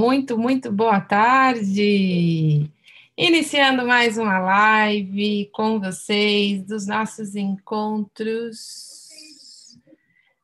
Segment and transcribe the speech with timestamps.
[0.00, 2.66] muito, muito boa tarde.
[3.14, 8.58] Iniciando mais uma live com vocês dos nossos encontros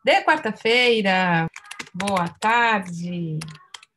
[0.05, 1.49] de quarta-feira.
[1.95, 3.39] Boa tarde.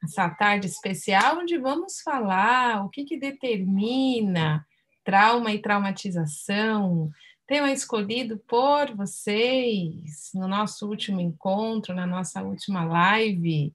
[0.01, 4.65] Essa tarde especial onde vamos falar o que, que determina
[5.03, 7.11] trauma e traumatização,
[7.45, 13.73] tema escolhido por vocês no nosso último encontro, na nossa última live.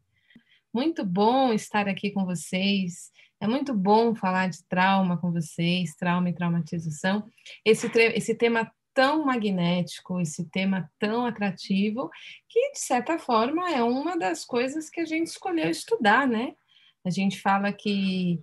[0.74, 3.12] Muito bom estar aqui com vocês.
[3.40, 7.30] É muito bom falar de trauma com vocês, trauma e traumatização.
[7.64, 12.10] Esse, esse tema tão magnético, esse tema tão atrativo,
[12.48, 16.54] que de certa forma é uma das coisas que a gente escolheu estudar, né?
[17.04, 18.40] A gente fala que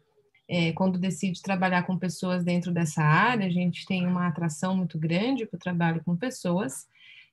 [0.48, 4.98] é, quando decide trabalhar com pessoas dentro dessa área, a gente tem uma atração muito
[4.98, 6.88] grande para o trabalho com pessoas,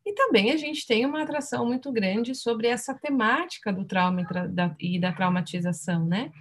[0.04, 4.26] e também a gente tem uma atração muito grande sobre essa temática do trauma
[4.80, 6.32] e, da traumatização, né?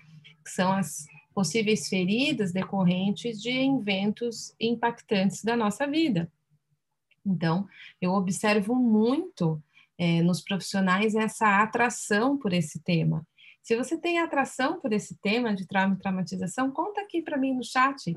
[0.43, 6.31] Que são as possíveis feridas decorrentes de eventos impactantes da nossa vida.
[7.25, 7.67] Então,
[8.01, 9.61] eu observo muito
[9.97, 13.27] é, nos profissionais essa atração por esse tema.
[13.61, 17.53] Se você tem atração por esse tema de trauma e traumatização, conta aqui para mim
[17.53, 18.15] no chat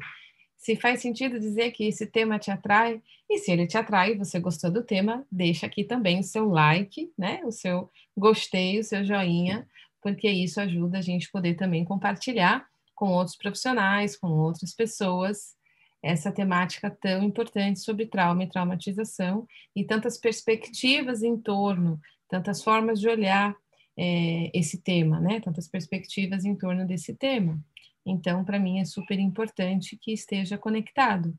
[0.60, 3.00] se faz sentido dizer que esse tema te atrai.
[3.28, 7.10] E se ele te atrai, você gostou do tema, deixa aqui também o seu like,
[7.16, 7.40] né?
[7.46, 9.66] O seu gostei, o seu joinha,
[10.02, 15.56] porque isso ajuda a gente poder também compartilhar com outros profissionais, com outras pessoas,
[16.02, 23.00] essa temática tão importante sobre trauma e traumatização e tantas perspectivas em torno, tantas formas
[23.00, 23.56] de olhar
[23.96, 25.40] é, esse tema, né?
[25.40, 27.58] Tantas perspectivas em torno desse tema.
[28.04, 31.34] Então, para mim é super importante que esteja conectado.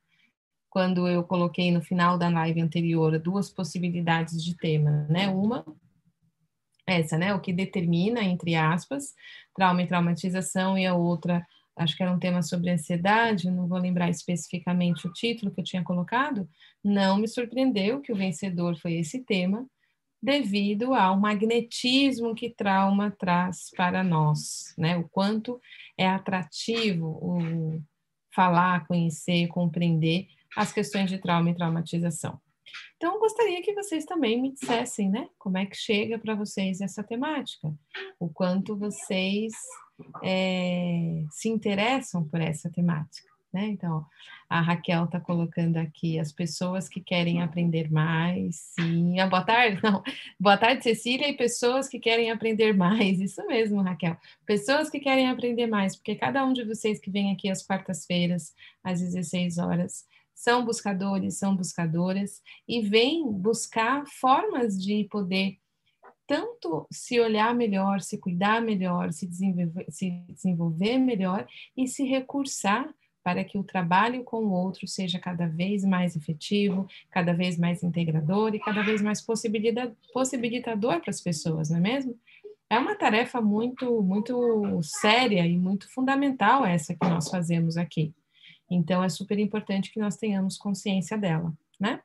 [0.69, 5.27] Quando eu coloquei no final da live anterior duas possibilidades de tema, né?
[5.27, 5.65] Uma
[6.85, 7.33] essa, né?
[7.33, 9.13] O que determina, entre aspas,
[9.55, 11.45] trauma e traumatização, e a outra,
[11.75, 15.65] acho que era um tema sobre ansiedade, não vou lembrar especificamente o título que eu
[15.65, 16.49] tinha colocado,
[16.83, 19.65] não me surpreendeu que o vencedor foi esse tema,
[20.21, 24.97] devido ao magnetismo que trauma traz para nós, né?
[24.97, 25.59] O quanto
[25.97, 27.81] é atrativo o
[28.33, 32.39] falar, conhecer, compreender as questões de trauma e traumatização.
[32.95, 35.27] Então, gostaria que vocês também me dissessem, né?
[35.39, 37.73] Como é que chega para vocês essa temática?
[38.19, 39.53] O quanto vocês
[40.23, 43.30] é, se interessam por essa temática.
[43.53, 43.67] Né?
[43.67, 44.05] Então,
[44.49, 48.71] a Raquel está colocando aqui as pessoas que querem aprender mais.
[48.79, 50.01] Sim, ah, boa tarde, não.
[50.39, 53.19] Boa tarde, Cecília, e pessoas que querem aprender mais.
[53.19, 54.15] Isso mesmo, Raquel.
[54.45, 58.53] Pessoas que querem aprender mais, porque cada um de vocês que vem aqui às quartas-feiras,
[58.81, 65.57] às 16 horas, são buscadores, são buscadoras, e vêm buscar formas de poder
[66.25, 71.45] tanto se olhar melhor, se cuidar melhor, se desenvolver, se desenvolver melhor
[71.75, 72.89] e se recursar
[73.23, 77.83] para que o trabalho com o outro seja cada vez mais efetivo, cada vez mais
[77.83, 82.17] integrador e cada vez mais possibilitador para as pessoas, não é mesmo?
[82.69, 88.13] É uma tarefa muito, muito séria e muito fundamental essa que nós fazemos aqui.
[88.69, 91.99] Então, é super importante que nós tenhamos consciência dela, né?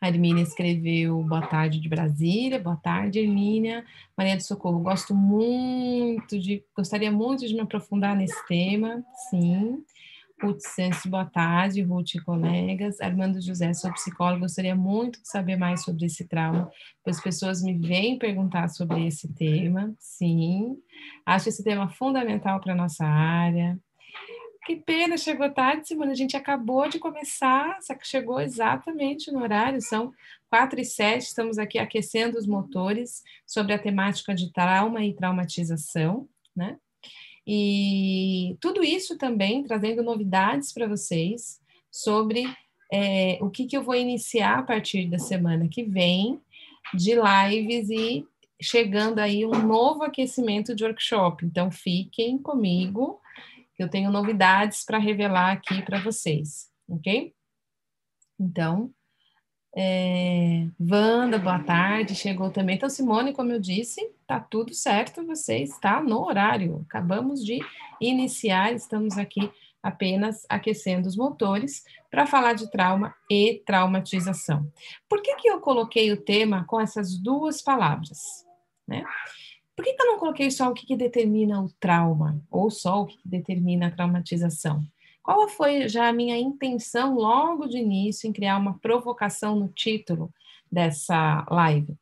[0.00, 3.82] A Hermínia escreveu Boa tarde de Brasília, boa tarde, Hermínia.
[4.16, 9.82] Maria do Socorro, gosto muito de, gostaria muito de me aprofundar nesse tema, sim.
[10.42, 13.00] Ruth Santos, boa tarde, Ruth e colegas.
[13.00, 16.70] Armando José, sou psicólogo, gostaria muito de saber mais sobre esse trauma,
[17.02, 20.76] pois pessoas me vêm perguntar sobre esse tema, sim.
[21.24, 23.78] Acho esse tema fundamental para a nossa área.
[24.66, 26.10] Que pena, chegou tarde, Simone.
[26.10, 30.12] A gente acabou de começar, só que chegou exatamente no horário, são
[30.50, 36.28] quatro e sete, estamos aqui aquecendo os motores sobre a temática de trauma e traumatização,
[36.54, 36.78] né?
[37.46, 42.44] E tudo isso também trazendo novidades para vocês sobre
[42.92, 46.40] é, o que, que eu vou iniciar a partir da semana que vem
[46.92, 48.26] de lives e
[48.60, 51.46] chegando aí um novo aquecimento de workshop.
[51.46, 53.20] Então, fiquem comigo
[53.78, 57.34] eu tenho novidades para revelar aqui para vocês, ok?
[58.38, 58.90] Então,
[59.78, 62.76] é, Wanda, boa tarde, chegou também.
[62.76, 66.82] Então, Simone, como eu disse, tá tudo certo, você está no horário.
[66.88, 67.58] Acabamos de
[68.00, 69.50] iniciar, estamos aqui
[69.82, 74.66] apenas aquecendo os motores para falar de trauma e traumatização.
[75.08, 78.18] Por que, que eu coloquei o tema com essas duas palavras?
[78.88, 79.04] Né?
[79.76, 83.02] Por que, que eu não coloquei só o que, que determina o trauma, ou só
[83.02, 84.82] o que, que determina a traumatização?
[85.22, 90.32] Qual foi já a minha intenção logo de início em criar uma provocação no título
[90.72, 91.94] dessa live?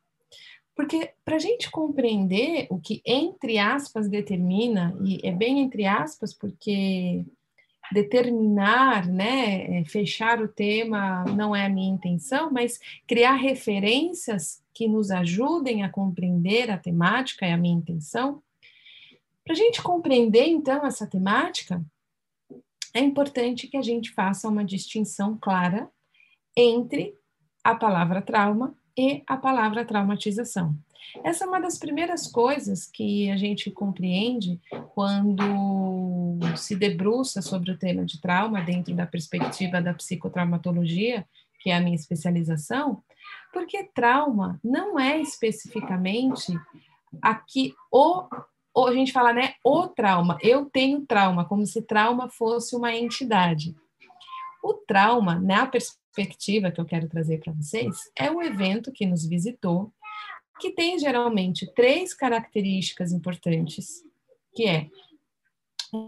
[0.75, 6.33] Porque para a gente compreender o que, entre aspas, determina, e é bem entre aspas,
[6.33, 7.25] porque
[7.91, 14.87] determinar, né, é, fechar o tema não é a minha intenção, mas criar referências que
[14.87, 18.41] nos ajudem a compreender a temática é a minha intenção.
[19.43, 21.83] Para a gente compreender, então, essa temática,
[22.93, 25.89] é importante que a gente faça uma distinção clara
[26.55, 27.13] entre
[27.63, 30.75] a palavra trauma e a palavra traumatização.
[31.23, 34.59] Essa é uma das primeiras coisas que a gente compreende
[34.93, 41.25] quando se debruça sobre o tema de trauma dentro da perspectiva da psicotraumatologia,
[41.59, 43.01] que é a minha especialização,
[43.51, 46.53] porque trauma não é especificamente
[47.21, 48.27] aqui o,
[48.73, 50.37] o a gente fala, né, o trauma.
[50.41, 53.75] Eu tenho trauma, como se trauma fosse uma entidade.
[54.63, 59.25] O trauma, na perspectiva que eu quero trazer para vocês, é o evento que nos
[59.25, 59.93] visitou,
[60.59, 64.03] que tem geralmente três características importantes,
[64.53, 64.89] que é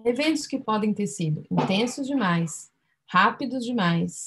[0.06, 2.72] eventos que podem ter sido intensos demais,
[3.06, 4.26] rápidos demais,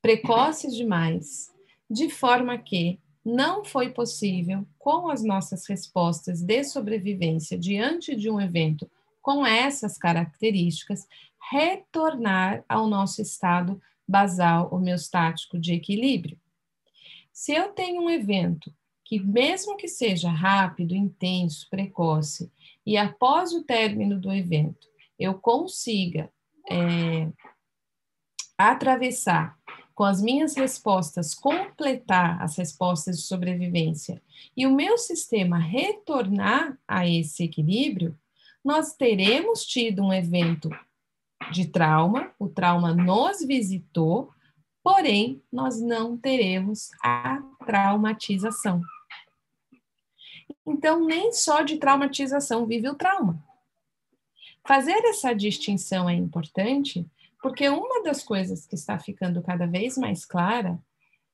[0.00, 1.52] precoces demais,
[1.90, 8.40] de forma que não foi possível, com as nossas respostas de sobrevivência diante de um
[8.40, 8.88] evento
[9.20, 11.08] com essas características,
[11.50, 16.38] retornar ao nosso estado basal homeostático de equilíbrio.
[17.32, 18.72] Se eu tenho um evento
[19.06, 22.50] que, mesmo que seja rápido, intenso, precoce,
[22.84, 26.28] e após o término do evento eu consiga
[26.68, 27.30] é,
[28.58, 29.56] atravessar
[29.94, 34.20] com as minhas respostas, completar as respostas de sobrevivência
[34.56, 38.18] e o meu sistema retornar a esse equilíbrio,
[38.62, 40.68] nós teremos tido um evento
[41.52, 44.30] de trauma, o trauma nos visitou,
[44.82, 48.82] porém, nós não teremos a traumatização.
[50.66, 53.42] Então, nem só de traumatização vive o trauma.
[54.66, 57.06] Fazer essa distinção é importante,
[57.40, 60.78] porque uma das coisas que está ficando cada vez mais clara,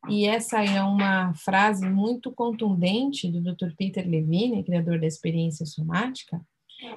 [0.08, 3.74] e essa é uma frase muito contundente do Dr.
[3.76, 6.40] Peter Levine, criador da experiência somática,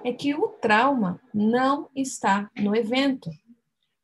[0.04, 3.30] é que o trauma não está no evento.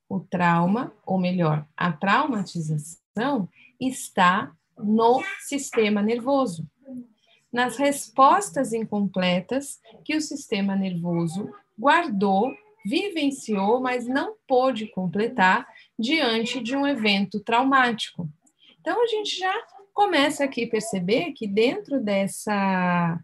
[0.08, 3.50] O trauma, ou melhor, a traumatização,
[3.80, 6.68] está no sistema nervoso.
[7.52, 12.54] Nas respostas incompletas que o sistema nervoso guardou,
[12.86, 15.68] vivenciou, mas não pôde completar
[16.00, 18.30] diante de um evento traumático.
[18.80, 19.54] Então, a gente já
[19.94, 23.20] começa aqui a perceber que dentro dessa,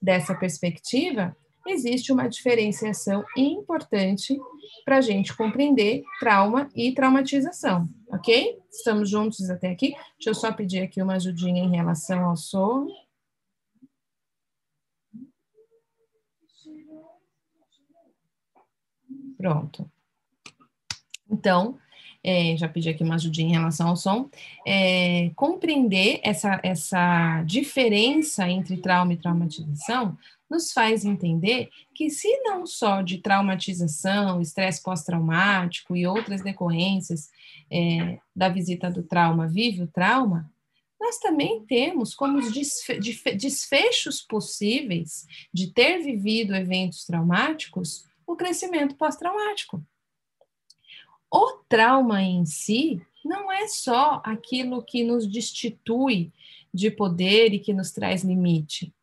[0.00, 1.36] dessa perspectiva,
[1.66, 4.38] existe uma diferenciação importante
[4.84, 8.58] para a gente compreender trauma e traumatização, ok?
[8.70, 9.94] Estamos juntos até aqui?
[10.16, 12.86] Deixa eu só pedir aqui uma ajudinha em relação ao som.
[19.36, 19.90] Pronto.
[21.30, 21.78] Então,
[22.22, 24.28] é, já pedi aqui uma ajudinha em relação ao som,
[24.66, 30.18] é, compreender essa, essa diferença entre trauma e traumatização
[30.50, 37.30] nos faz entender que, se não só de traumatização, estresse pós-traumático e outras decorrências
[37.70, 40.50] é, da visita do trauma vive o trauma,
[41.00, 42.50] nós também temos como os
[43.36, 49.82] desfechos possíveis de ter vivido eventos traumáticos o crescimento pós-traumático.
[51.30, 56.32] O trauma em si não é só aquilo que nos destitui
[56.72, 58.94] de poder e que nos traz limite.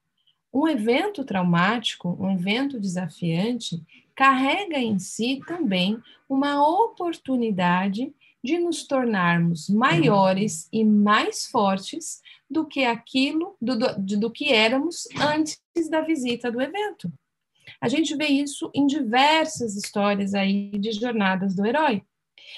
[0.53, 3.81] Um evento traumático, um evento desafiante,
[4.15, 12.83] carrega em si também uma oportunidade de nos tornarmos maiores e mais fortes do que
[12.83, 15.59] aquilo, do, do, do que éramos antes
[15.89, 17.11] da visita do evento.
[17.83, 22.01] A gente vê isso em diversas histórias aí de jornadas do herói.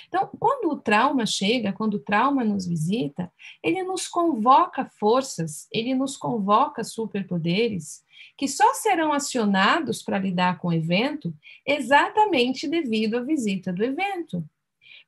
[0.08, 5.96] Então, quando o trauma chega, quando o trauma nos visita, ele nos convoca forças, ele
[5.96, 8.04] nos convoca superpoderes
[8.38, 11.34] que só serão acionados para lidar com o evento
[11.66, 14.48] exatamente devido à visita do evento.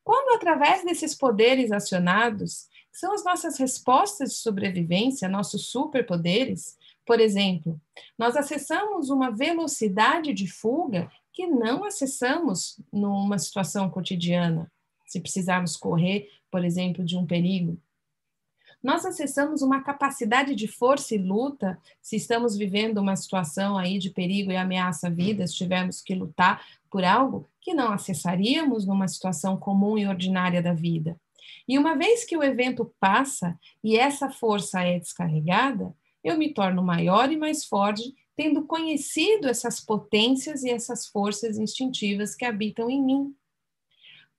[0.04, 6.76] Quando, através desses poderes acionados, são as nossas respostas de sobrevivência, nossos superpoderes,
[7.08, 7.80] por exemplo,
[8.18, 14.70] nós acessamos uma velocidade de fuga que não acessamos numa situação cotidiana.
[15.08, 17.80] Se precisarmos correr, por exemplo, de um perigo.
[18.84, 24.10] Nós acessamos uma capacidade de força e luta se estamos vivendo uma situação aí de
[24.10, 26.62] perigo e ameaça à vida, se tivermos que lutar
[26.92, 31.18] por algo que não acessaríamos numa situação comum e ordinária da vida.
[31.68, 35.96] E uma vez que o evento passa e essa força é descarregada,
[36.28, 42.36] eu me torno maior e mais forte, tendo conhecido essas potências e essas forças instintivas
[42.36, 43.36] que habitam em mim.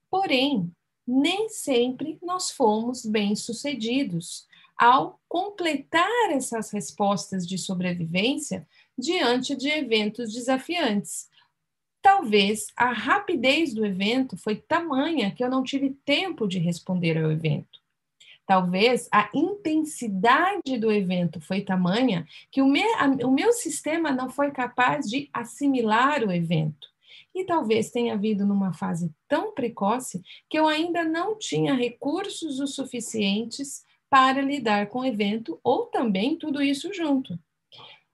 [0.09, 0.71] Porém,
[1.05, 8.67] nem sempre nós fomos bem-sucedidos ao completar essas respostas de sobrevivência
[8.97, 11.27] diante de eventos desafiantes.
[12.01, 17.29] Talvez a rapidez do evento foi tamanha que eu não tive tempo de responder ao
[17.29, 17.68] evento.
[18.49, 24.27] Talvez a intensidade do evento foi tamanha que o meu, a, o meu sistema não
[24.27, 26.87] foi capaz de assimilar o evento.
[27.35, 32.65] E talvez tenha havido numa fase tão precoce que eu ainda não tinha recursos o
[32.65, 37.37] suficientes para lidar com o evento, ou também tudo isso junto.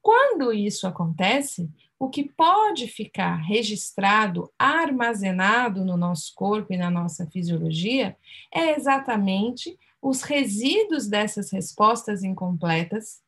[0.02, 7.26] Quando isso acontece, o que pode ficar registrado, armazenado no nosso corpo e na nossa
[7.28, 8.18] fisiologia
[8.54, 13.24] é exatamente os resíduos dessas respostas incompletas,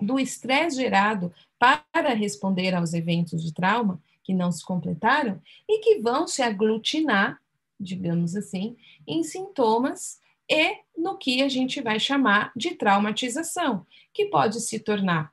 [0.00, 6.00] do estresse gerado para responder aos eventos de trauma que não se completaram e que
[6.00, 7.40] vão se aglutinar,
[7.78, 8.76] digamos assim,
[9.06, 15.32] em sintomas e no que a gente vai chamar de traumatização, que pode se tornar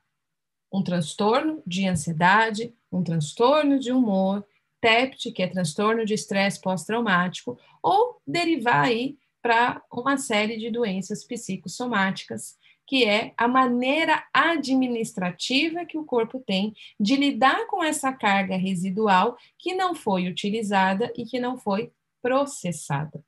[0.72, 4.46] um transtorno de ansiedade, um transtorno de humor,
[4.82, 11.26] TEPT, que é transtorno de estresse pós-traumático, ou derivar aí para uma série de doenças
[11.26, 12.58] psicossomáticas,
[12.88, 19.38] que é a maneira administrativa que o corpo tem de lidar com essa carga residual
[19.60, 23.22] que não foi utilizada e que não foi processada.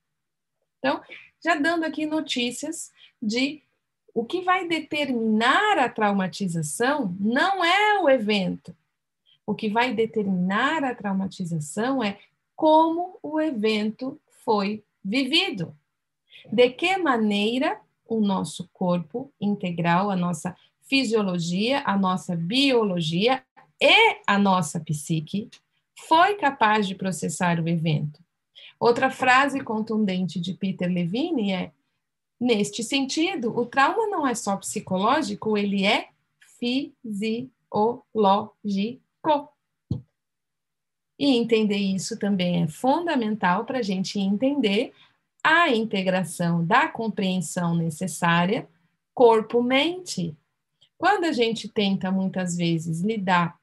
[0.79, 1.01] Então,
[1.43, 2.91] já dando aqui notícias
[3.21, 3.61] de
[4.13, 8.73] o que vai determinar a traumatização não é o evento.
[9.45, 12.19] O que vai determinar a traumatização é
[12.55, 15.75] como o evento foi vivido.
[16.51, 20.55] De que maneira o nosso corpo integral, a nossa
[20.87, 23.43] fisiologia, a nossa biologia
[23.81, 25.49] e a nossa psique
[26.07, 28.23] foi capaz de processar o evento.
[28.79, 31.71] Outra frase contundente de Peter Levine é:
[32.39, 36.09] Neste sentido, o trauma não é só psicológico, ele é
[36.59, 37.41] fisiológico.
[41.17, 44.93] E entender isso também é fundamental para a gente entender
[45.45, 48.67] a integração da compreensão necessária
[49.13, 50.35] corpo-mente.
[50.97, 53.55] Quando a gente tenta muitas vezes lidar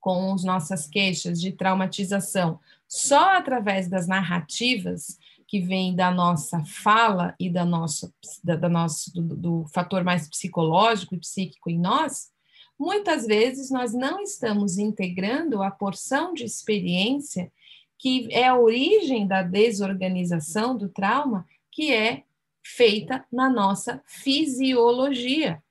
[0.00, 2.58] com as nossas queixas de traumatização
[2.88, 8.10] só através das narrativas, que vem da nossa fala e da nossa,
[8.42, 12.30] da, da nosso, do, do fator mais psicológico e psíquico em nós,
[12.78, 17.52] muitas vezes nós não estamos integrando a porção de experiência
[18.00, 22.24] que é a origem da desorganização do trauma, que é
[22.62, 25.62] feita na nossa fisiologia.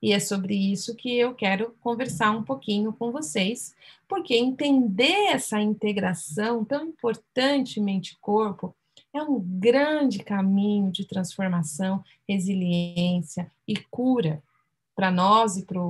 [0.00, 3.74] E é sobre isso que eu quero conversar um pouquinho com vocês,
[4.06, 8.72] porque entender essa integração tão importante mente-corpo
[9.12, 14.40] é um grande caminho de transformação, resiliência e cura
[14.94, 15.80] para nós e para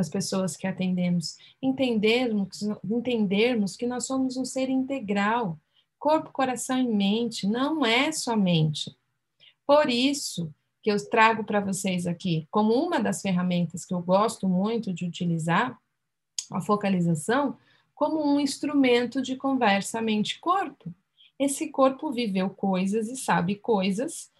[0.00, 1.36] as pessoas que atendemos.
[1.60, 5.58] Entendermos, entendermos que nós somos um ser integral,
[5.98, 8.96] corpo, coração e mente, não é só mente.
[9.66, 14.48] Por isso, que eu trago para vocês aqui como uma das ferramentas que eu gosto
[14.48, 15.78] muito de utilizar,
[16.50, 17.56] a focalização,
[17.94, 20.92] como um instrumento de conversa mente-corpo.
[21.38, 24.30] Esse corpo viveu coisas e sabe coisas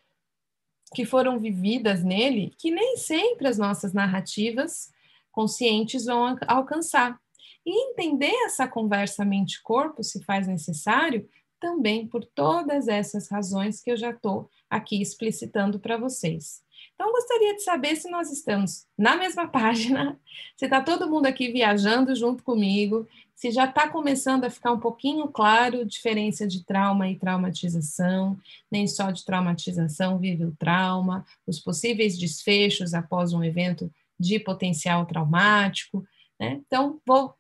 [0.95, 4.92] que foram vividas nele que nem sempre as nossas narrativas
[5.33, 7.19] conscientes vão alcançar.
[7.65, 11.29] E entender essa conversa mente-corpo, se faz necessário,
[11.61, 16.61] também por todas essas razões que eu já estou aqui explicitando para vocês.
[16.95, 20.19] Então, gostaria de saber se nós estamos na mesma página,
[20.57, 24.79] se está todo mundo aqui viajando junto comigo, se já está começando a ficar um
[24.79, 28.39] pouquinho claro a diferença de trauma e traumatização,
[28.71, 33.91] nem só de traumatização vive o trauma, os possíveis desfechos após um evento
[34.23, 36.07] de potencial traumático,
[36.39, 36.61] né?
[36.67, 37.35] Então, vou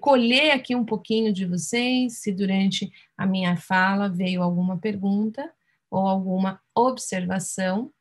[0.00, 5.52] colher aqui um pouquinho de vocês, se durante a minha fala veio alguma pergunta
[5.90, 7.92] ou alguma observação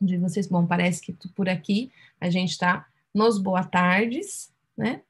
[0.00, 0.46] de vocês.
[0.46, 5.02] Bom, parece que por aqui a gente está nos boa tardes, né?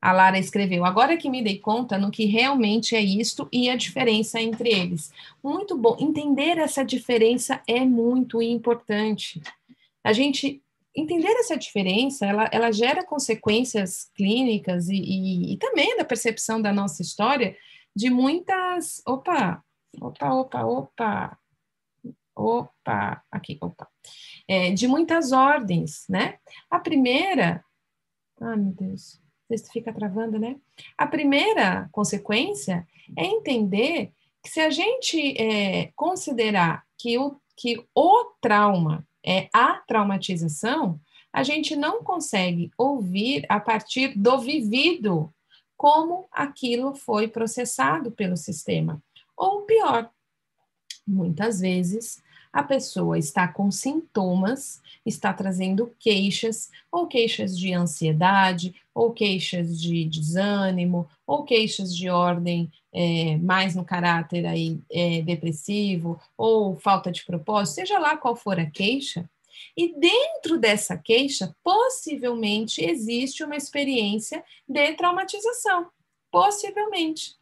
[0.00, 3.76] A Lara escreveu, agora que me dei conta no que realmente é isto e a
[3.76, 5.12] diferença entre eles.
[5.42, 9.40] Muito bom, entender essa diferença é muito importante.
[10.04, 10.62] A gente
[10.94, 16.72] entender essa diferença, ela, ela gera consequências clínicas e, e, e, também da percepção da
[16.72, 17.56] nossa história
[17.94, 19.02] de muitas.
[19.06, 19.62] Opa,
[20.00, 21.38] opa, opa, opa.
[22.36, 23.88] opa, aqui, opa,
[24.46, 26.38] é, de muitas ordens, né?
[26.70, 27.64] A primeira,
[28.40, 30.56] ai meu Deus, você fica travando, né?
[30.96, 38.24] A primeira consequência é entender que se a gente é, considerar que o, que o
[38.40, 41.00] trauma é a traumatização,
[41.32, 45.32] a gente não consegue ouvir a partir do vivido
[45.76, 49.02] como aquilo foi processado pelo sistema.
[49.36, 50.10] Ou pior,
[51.06, 59.12] muitas vezes a pessoa está com sintomas, está trazendo queixas, ou queixas de ansiedade, ou
[59.12, 66.76] queixas de desânimo, ou queixas de ordem é, mais no caráter aí, é, depressivo, ou
[66.76, 69.28] falta de propósito, seja lá qual for a queixa,
[69.76, 75.88] e dentro dessa queixa, possivelmente existe uma experiência de traumatização.
[76.30, 77.36] Possivelmente.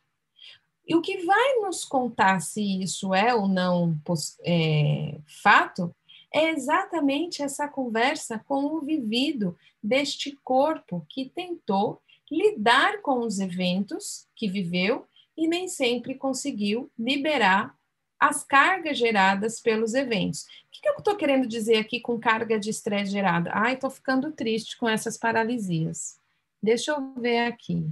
[0.87, 3.97] E o que vai nos contar se isso é ou não
[4.45, 5.95] é, fato
[6.33, 14.27] é exatamente essa conversa com o vivido deste corpo que tentou lidar com os eventos
[14.37, 15.07] que viveu
[15.41, 17.75] e nem sempre conseguiu liberar
[18.21, 20.43] as cargas geradas pelos eventos.
[20.43, 23.51] O que, eu estou querendo dizer aqui com carga de estresse gerada?
[23.55, 26.21] Ai, estou ficando triste com essas paralisias.
[26.63, 27.91] Deixa eu ver aqui.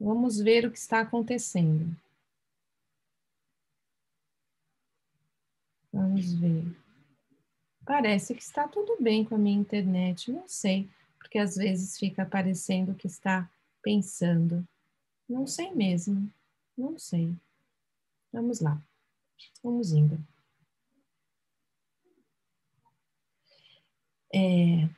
[0.00, 1.96] Vamos ver o que está acontecendo.
[5.92, 6.64] Vamos ver.
[7.86, 12.22] Parece que está tudo bem com a minha internet, não sei, porque às vezes fica
[12.22, 13.48] aparecendo que está
[13.80, 14.66] pensando.
[15.28, 16.30] Não sei mesmo,
[16.76, 17.34] não sei.
[18.32, 18.80] Vamos lá,
[19.62, 20.18] vamos indo.
[24.34, 24.88] É,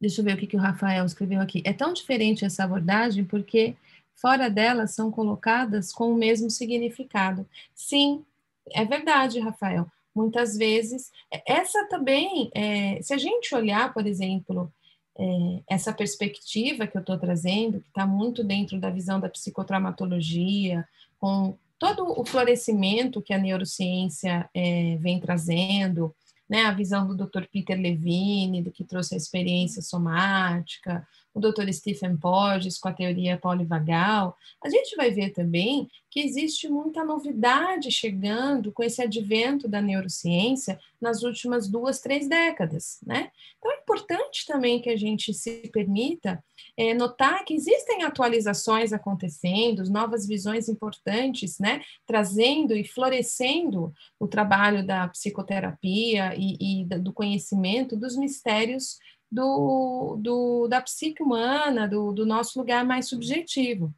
[0.00, 1.62] deixa eu ver o que, que o Rafael escreveu aqui.
[1.64, 3.76] É tão diferente essa abordagem porque
[4.14, 7.46] fora delas são colocadas com o mesmo significado.
[7.74, 8.24] Sim,
[8.70, 9.90] é verdade, Rafael.
[10.14, 14.72] Muitas vezes, é, essa também, é, se a gente olhar, por exemplo,
[15.20, 20.88] é, essa perspectiva que eu estou trazendo, que está muito dentro da visão da psicotraumatologia,
[21.18, 26.14] com todo o florescimento que a neurociência é, vem trazendo,
[26.48, 27.44] né, a visão do Dr.
[27.52, 31.70] Peter Levine, do que trouxe a experiência somática, o Dr.
[31.72, 37.90] Stephen Porges com a teoria polivagal, a gente vai ver também que existe muita novidade
[37.90, 43.30] chegando com esse advento da neurociência nas últimas duas, três décadas, né?
[43.58, 46.42] Então é importante também que a gente se permita
[46.76, 51.80] é, notar que existem atualizações acontecendo, novas visões importantes, né?
[52.04, 58.98] Trazendo e florescendo o trabalho da psicoterapia e, e do conhecimento dos mistérios
[59.30, 63.94] do, do, da psique humana, do, do nosso lugar mais subjetivo.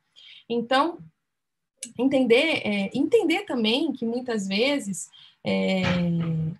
[0.49, 0.99] Então,
[1.99, 5.09] entender, é, entender também que muitas vezes,
[5.45, 5.83] é,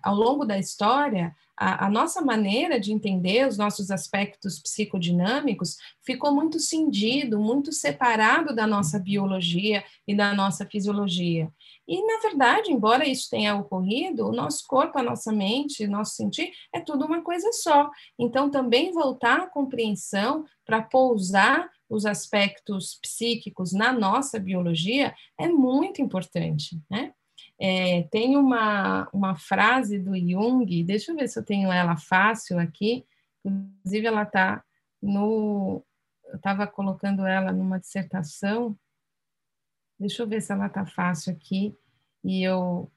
[0.01, 6.33] ao longo da história, a, a, nossa maneira de entender os nossos aspectos psicodinâmicos ficou
[6.33, 11.49] muito cindido, muito separado da nossa biologia e da nossa fisiologia.
[11.87, 16.15] E, na verdade, embora isso tenha ocorrido, o nosso corpo, a nossa mente, o nosso
[16.15, 17.89] sentir, é tudo uma coisa só.
[18.19, 26.01] Então, também voltar à compreensão para pousar os aspectos psíquicos na nossa biologia é muito
[26.01, 27.13] importante, né?
[27.65, 32.59] É, tem uma, uma frase do Jung, deixa eu ver se eu tenho ela fácil
[32.59, 33.05] aqui,
[33.45, 34.63] inclusive ela está
[35.01, 35.81] no.
[36.25, 38.75] Eu estava colocando ela numa dissertação,
[39.99, 41.73] Deixa eu ver se ela está fácil aqui
[42.23, 42.91] e eu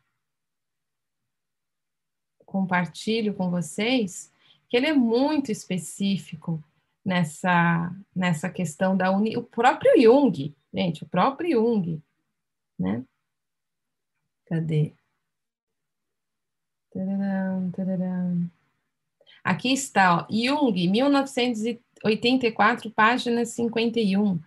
[2.45, 4.33] compartilho com vocês
[4.69, 6.63] que ele é muito específico
[7.05, 9.37] nessa, nessa questão da uni...
[9.37, 12.03] o próprio Jung, gente, o próprio Jung,
[12.77, 13.05] né?
[14.47, 14.95] Cadê?
[16.93, 18.51] Tararam, tararam.
[19.45, 24.41] Aqui está, ó, Jung, 1984, página 51.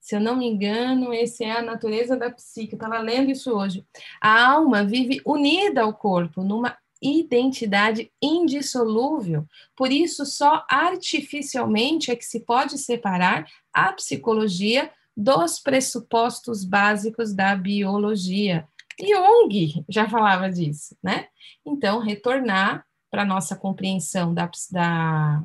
[0.00, 2.72] Se eu não me engano, esse é a natureza da psique.
[2.72, 3.84] Eu estava lendo isso hoje.
[4.20, 9.46] A alma vive unida ao corpo, numa identidade indissolúvel.
[9.76, 17.54] Por isso, só artificialmente é que se pode separar a psicologia dos pressupostos básicos da
[17.56, 18.66] biologia.
[19.00, 21.28] Jung já falava disso, né?
[21.64, 25.44] Então, retornar para nossa compreensão da, da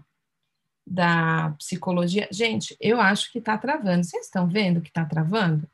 [0.86, 2.28] da psicologia.
[2.32, 4.04] Gente, eu acho que está travando.
[4.04, 5.68] Vocês estão vendo que está travando?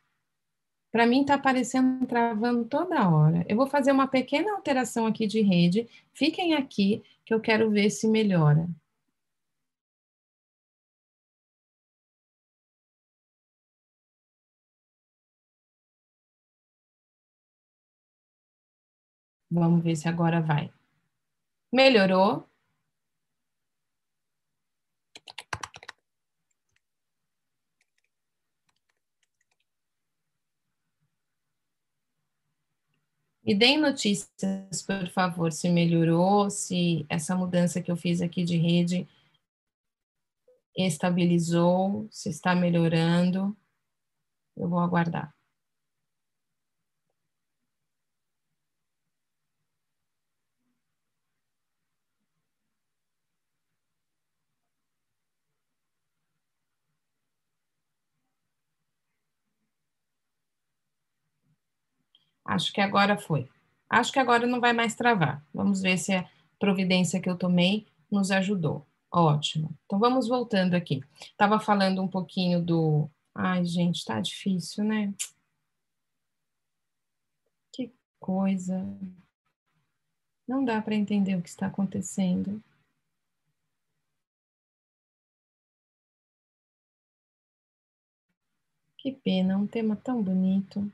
[0.92, 3.46] Para mim está aparecendo travando toda hora.
[3.48, 5.88] Eu vou fazer uma pequena alteração aqui de rede.
[6.14, 8.68] Fiquem aqui que eu quero ver se melhora.
[19.52, 20.72] Vamos ver se agora vai.
[21.72, 22.48] Melhorou?
[33.44, 38.58] Me deem notícias, por favor, se melhorou, se essa mudança que eu fiz aqui de
[38.58, 39.08] rede
[40.76, 43.58] estabilizou, se está melhorando.
[44.56, 45.39] Eu vou aguardar.
[62.60, 63.48] Acho que agora foi.
[63.90, 65.42] Acho que agora não vai mais travar.
[65.54, 68.86] Vamos ver se a providência que eu tomei nos ajudou.
[69.10, 69.74] Ótimo.
[69.86, 71.02] Então vamos voltando aqui.
[71.22, 73.10] Estava falando um pouquinho do.
[73.34, 75.14] Ai, gente, tá difícil, né?
[77.72, 78.86] Que coisa.
[80.46, 82.62] Não dá para entender o que está acontecendo.
[88.98, 90.92] Que pena, um tema tão bonito.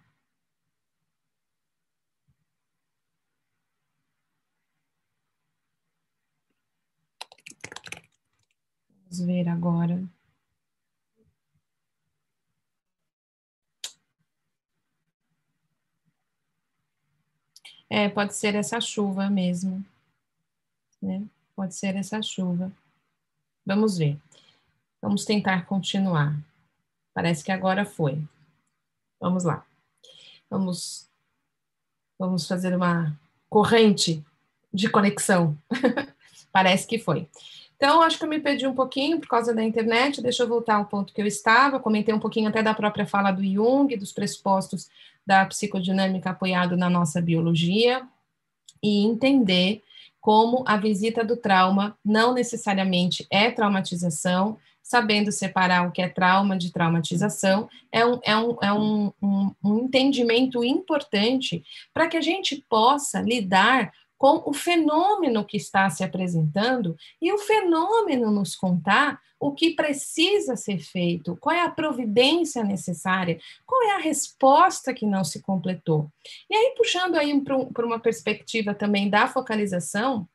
[9.15, 10.03] Vamos ver agora.
[17.89, 19.85] É, pode ser essa chuva mesmo.
[21.01, 21.25] Né?
[21.55, 22.69] Pode ser essa chuva.
[23.65, 24.19] Vamos ver.
[25.01, 26.35] Vamos tentar continuar.
[27.13, 28.21] Parece que agora foi.
[29.17, 29.65] Vamos lá.
[30.49, 31.09] Vamos,
[32.19, 33.17] vamos fazer uma
[33.49, 34.25] corrente
[34.73, 35.57] de conexão.
[36.51, 37.29] Parece que foi.
[37.75, 40.75] Então, acho que eu me perdi um pouquinho por causa da internet, deixa eu voltar
[40.75, 44.13] ao ponto que eu estava, comentei um pouquinho até da própria fala do Jung, dos
[44.13, 44.89] pressupostos
[45.25, 48.01] da psicodinâmica apoiado na nossa biologia,
[48.81, 49.83] e entender
[50.21, 56.57] como a visita do trauma não necessariamente é traumatização, sabendo separar o que é trauma
[56.57, 62.21] de traumatização, é um, é um, é um, um, um entendimento importante para que a
[62.21, 69.19] gente possa lidar com o fenômeno que está se apresentando e o fenômeno nos contar
[69.39, 75.05] o que precisa ser feito, qual é a providência necessária, qual é a resposta que
[75.05, 76.09] não se completou.
[76.49, 80.27] E aí, puxando aí para uma perspectiva também da focalização,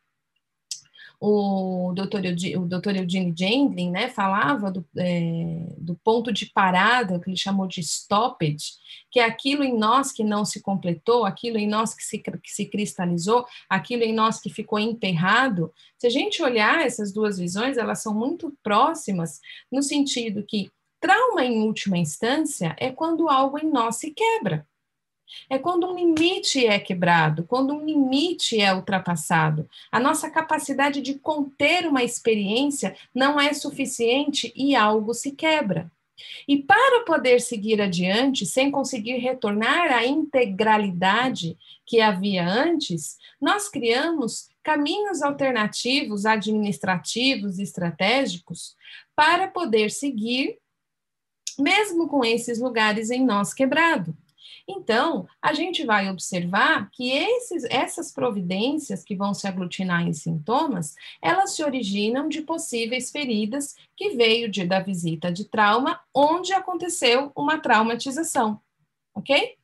[1.22, 2.22] o doutor,
[2.56, 7.66] o doutor Eugene Gendlin né, falava do, é, do ponto de parada, que ele chamou
[7.66, 8.72] de stoppage,
[9.10, 12.50] que é aquilo em nós que não se completou, aquilo em nós que se, que
[12.50, 15.70] se cristalizou, aquilo em nós que ficou enterrado.
[15.98, 21.44] Se a gente olhar essas duas visões, elas são muito próximas, no sentido que trauma,
[21.44, 24.66] em última instância, é quando algo em nós se quebra.
[25.48, 29.68] É quando um limite é quebrado, quando um limite é ultrapassado.
[29.90, 35.90] A nossa capacidade de conter uma experiência não é suficiente e algo se quebra.
[36.46, 44.50] E para poder seguir adiante, sem conseguir retornar à integralidade que havia antes, nós criamos
[44.62, 48.76] caminhos alternativos, administrativos estratégicos
[49.16, 50.58] para poder seguir,
[51.58, 54.16] mesmo com esses lugares em nós quebrado.
[54.70, 60.94] Então, a gente vai observar que esses, essas providências que vão se aglutinar em sintomas,
[61.20, 67.32] elas se originam de possíveis feridas que veio de, da visita de trauma, onde aconteceu
[67.36, 68.60] uma traumatização,
[69.14, 69.56] ok?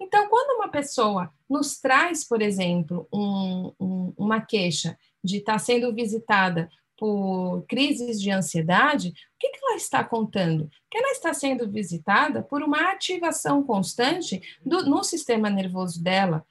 [0.00, 5.58] Então, quando uma pessoa nos traz, por exemplo, um, um, uma queixa de estar tá
[5.58, 10.70] sendo visitada por crises de ansiedade, o que, que ela está contando?
[10.90, 16.44] Que ela está sendo visitada por uma ativação constante do, no sistema nervoso dela,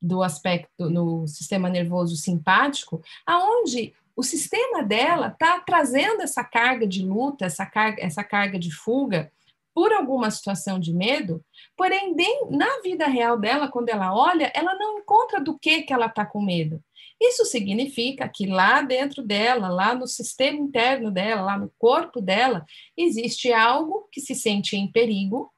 [0.00, 7.04] do aspecto no sistema nervoso simpático, aonde o sistema dela está trazendo essa carga de
[7.04, 9.30] luta, essa carga, essa carga de fuga
[9.74, 11.40] por alguma situação de medo,
[11.76, 12.16] porém,
[12.50, 16.26] na vida real dela, quando ela olha, ela não encontra do que, que ela está
[16.26, 16.82] com medo.
[17.20, 22.64] Isso significa que lá dentro dela, lá no sistema interno dela, lá no corpo dela,
[22.96, 25.52] existe algo que se sente em perigo.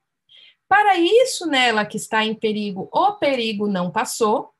[0.67, 4.55] Para isso, nela que está em perigo, o perigo não passou,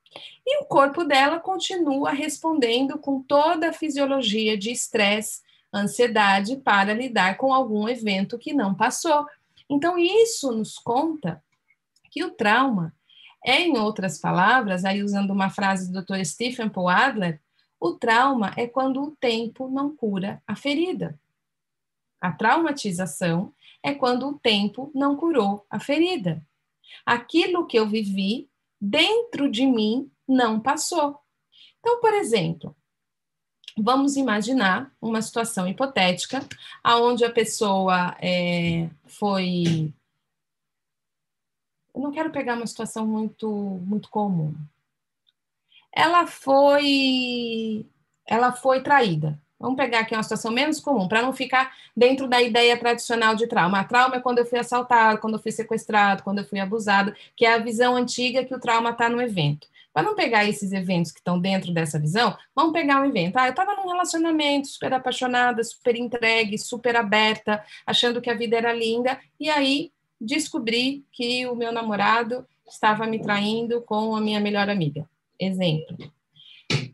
[0.45, 5.41] e o corpo dela continua respondendo com toda a fisiologia de estresse,
[5.73, 9.25] ansiedade para lidar com algum evento que não passou.
[9.69, 11.41] Então, isso nos conta
[12.11, 12.93] que o trauma
[13.45, 16.23] em outras palavras, aí usando uma frase do Dr.
[16.23, 17.41] Stephen Paul Adler,
[17.79, 21.19] o trauma é quando o tempo não cura a ferida.
[22.19, 26.45] A traumatização é quando o tempo não curou a ferida.
[27.03, 28.47] Aquilo que eu vivi
[28.79, 31.19] dentro de mim não passou.
[31.79, 32.75] Então, por exemplo,
[33.75, 36.45] vamos imaginar uma situação hipotética
[36.83, 39.91] aonde a pessoa é, foi
[41.93, 43.49] eu não quero pegar uma situação muito
[43.85, 44.53] muito comum
[45.93, 47.85] ela foi
[48.25, 52.41] ela foi traída Vamos pegar aqui uma situação menos comum, para não ficar dentro da
[52.41, 53.79] ideia tradicional de trauma.
[53.79, 57.13] A trauma é quando eu fui assaltado, quando eu fui sequestrado, quando eu fui abusado,
[57.35, 59.67] que é a visão antiga que o trauma está no evento.
[59.93, 63.37] Para não pegar esses eventos que estão dentro dessa visão, vamos pegar um evento.
[63.37, 68.57] Ah, eu estava num relacionamento super apaixonada, super entregue, super aberta, achando que a vida
[68.57, 69.91] era linda, e aí
[70.21, 75.09] descobri que o meu namorado estava me traindo com a minha melhor amiga.
[75.39, 75.97] Exemplo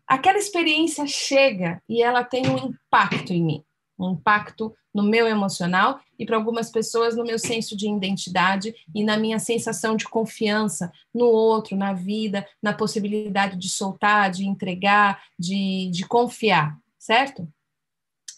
[0.08, 3.64] aquela experiência chega e ela tem um impacto em mim,
[4.00, 9.04] um impacto no meu emocional e para algumas pessoas no meu senso de identidade e
[9.04, 15.22] na minha sensação de confiança no outro, na vida, na possibilidade de soltar, de entregar,
[15.38, 17.48] de, de confiar, certo?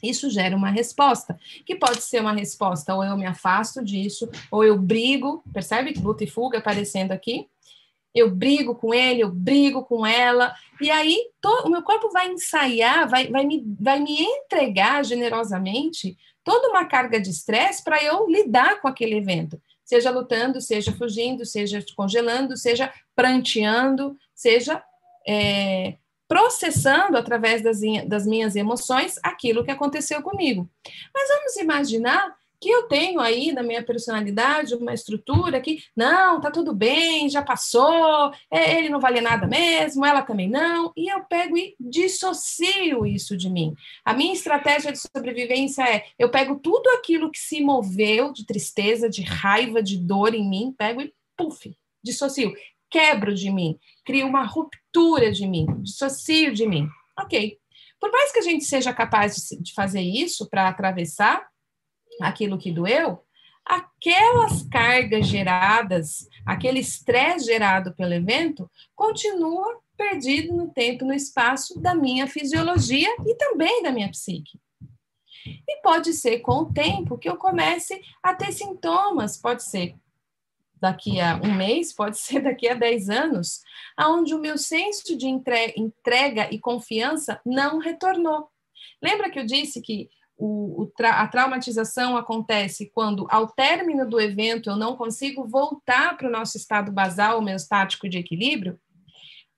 [0.02, 4.64] Isso gera uma resposta, que pode ser uma resposta, ou eu me afasto disso, ou
[4.64, 5.94] eu brigo, percebe?
[6.00, 7.48] Luta e fuga aparecendo aqui,
[8.14, 12.28] eu brigo com ele, eu brigo com ela, e aí to, o meu corpo vai
[12.30, 18.28] ensaiar, vai, vai, me, vai me entregar generosamente toda uma carga de estresse para eu
[18.28, 24.82] lidar com aquele evento, seja lutando, seja fugindo, seja congelando, seja pranteando, seja
[25.28, 25.98] é,
[26.30, 30.70] processando através das, das minhas emoções aquilo que aconteceu comigo.
[31.12, 36.52] Mas vamos imaginar que eu tenho aí na minha personalidade uma estrutura que, não, tá
[36.52, 41.22] tudo bem, já passou, é, ele não vale nada mesmo, ela também não, e eu
[41.24, 43.74] pego e dissocio isso de mim.
[44.04, 49.10] A minha estratégia de sobrevivência é: eu pego tudo aquilo que se moveu de tristeza,
[49.10, 52.54] de raiva, de dor em mim, pego e, puf, dissocio,
[52.90, 56.88] quebro de mim, crio uma ruptura de mim, dissocio de mim.
[57.20, 57.58] Ok.
[58.00, 61.48] Por mais que a gente seja capaz de fazer isso para atravessar,
[62.22, 63.24] aquilo que doeu,
[63.66, 71.94] aquelas cargas geradas, aquele estresse gerado pelo evento, continua perdido no tempo, no espaço da
[71.94, 74.60] minha fisiologia e também da minha psique.
[75.46, 79.96] E pode ser com o tempo que eu comece a ter sintomas, pode ser
[80.82, 83.62] daqui a um mês, pode ser daqui a 10 anos,
[83.98, 88.50] aonde o meu senso de entrega e confiança não retornou.
[89.02, 94.70] Lembra que eu disse que o, o a traumatização acontece quando, ao término do evento,
[94.70, 98.80] eu não consigo voltar para o nosso estado basal, homeostático de equilíbrio.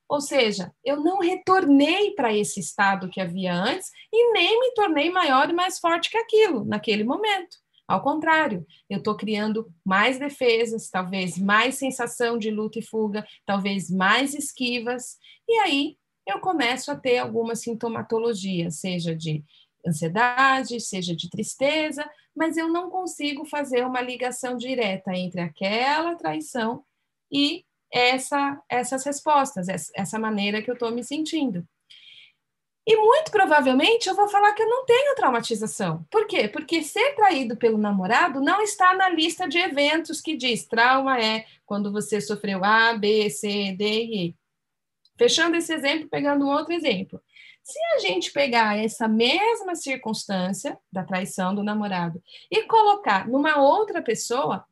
[0.09, 5.09] Ou seja, eu não retornei para esse estado que havia antes e nem me tornei
[5.09, 7.60] maior e mais forte que aquilo, naquele momento.
[7.91, 13.89] Ao contrário, eu estou criando mais defesas, talvez mais sensação de luta e fuga, talvez
[13.89, 19.43] mais esquivas, e aí eu começo a ter alguma sintomatologia, seja de
[19.85, 26.85] ansiedade, seja de tristeza, mas eu não consigo fazer uma ligação direta entre aquela traição
[27.29, 31.67] e essa, essas respostas, essa maneira que eu estou me sentindo.
[32.91, 36.05] E muito provavelmente eu vou falar que eu não tenho traumatização.
[36.11, 36.49] Por quê?
[36.49, 41.45] Porque ser traído pelo namorado não está na lista de eventos que diz trauma é
[41.65, 44.35] quando você sofreu A, B, C, D e E.
[45.17, 47.21] Fechando esse exemplo, pegando um outro exemplo.
[47.63, 54.01] Se a gente pegar essa mesma circunstância da traição do namorado e colocar numa outra
[54.01, 54.65] pessoa,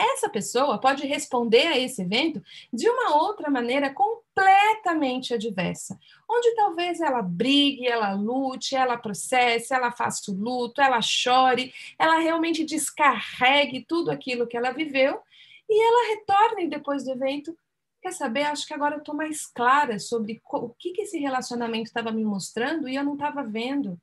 [0.00, 7.00] essa pessoa pode responder a esse evento de uma outra maneira completamente adversa, onde talvez
[7.00, 13.84] ela brigue, ela lute, ela processe, ela faça o luto, ela chore, ela realmente descarregue
[13.86, 15.20] tudo aquilo que ela viveu
[15.68, 17.56] e ela retorne depois do evento
[18.02, 18.44] Quer saber?
[18.44, 22.24] Acho que agora eu estou mais clara sobre o que, que esse relacionamento estava me
[22.24, 24.00] mostrando e eu não estava vendo.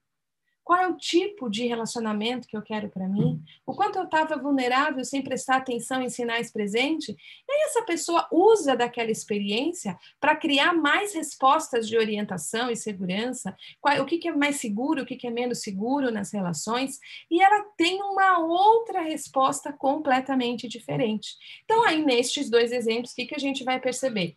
[0.67, 3.41] Qual é o tipo de relacionamento que eu quero para mim?
[3.65, 7.07] O quanto eu estava vulnerável sem prestar atenção em sinais presentes?
[7.07, 13.55] E aí essa pessoa usa daquela experiência para criar mais respostas de orientação e segurança.
[13.79, 16.99] Qual, o que, que é mais seguro, o que, que é menos seguro nas relações?
[17.31, 21.29] E ela tem uma outra resposta completamente diferente.
[21.63, 24.35] Então, aí, nestes dois exemplos, o que, que a gente vai perceber?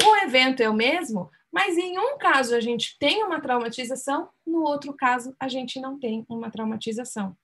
[0.00, 4.62] O evento é o mesmo, mas em um caso a gente tem uma traumatização, no
[4.62, 7.36] outro caso a gente não tem uma traumatização.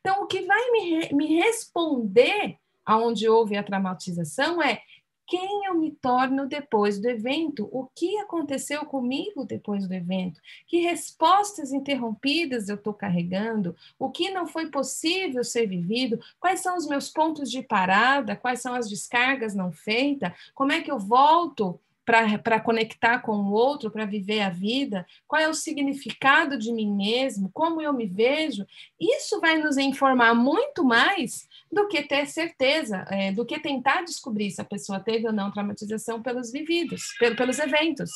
[0.00, 4.82] Então, o que vai me, me responder aonde houve a traumatização é
[5.28, 10.80] quem eu me torno depois do evento, o que aconteceu comigo depois do evento, que
[10.80, 16.86] respostas interrompidas eu estou carregando, o que não foi possível ser vivido, quais são os
[16.86, 21.78] meus pontos de parada, quais são as descargas não feitas, como é que eu volto
[22.08, 26.90] para conectar com o outro, para viver a vida, qual é o significado de mim
[26.90, 28.64] mesmo, como eu me vejo,
[28.98, 34.50] isso vai nos informar muito mais do que ter certeza, é, do que tentar descobrir
[34.50, 37.02] se a pessoa teve ou não traumatização pelos vividos,
[37.36, 38.10] pelos eventos.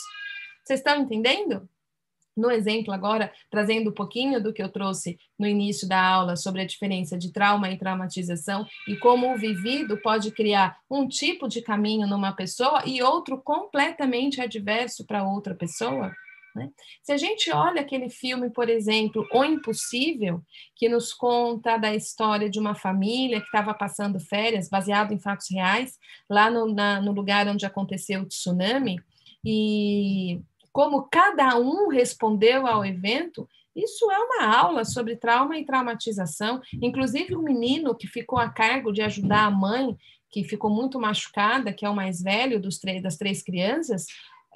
[0.65, 1.69] Vocês estão entendendo?
[2.37, 6.63] No exemplo agora, trazendo um pouquinho do que eu trouxe no início da aula sobre
[6.63, 11.61] a diferença de trauma e traumatização e como o vivido pode criar um tipo de
[11.61, 16.11] caminho numa pessoa e outro completamente adverso para outra pessoa.
[16.55, 16.71] Né?
[17.03, 20.43] Se a gente olha aquele filme, por exemplo, O Impossível,
[20.77, 25.51] que nos conta da história de uma família que estava passando férias, baseado em fatos
[25.51, 29.01] reais, lá no, na, no lugar onde aconteceu o tsunami,
[29.45, 30.41] e
[30.73, 36.61] como cada um respondeu ao evento, isso é uma aula sobre trauma e traumatização.
[36.81, 39.97] Inclusive, o menino que ficou a cargo de ajudar a mãe,
[40.31, 44.07] que ficou muito machucada, que é o mais velho dos três, das três crianças,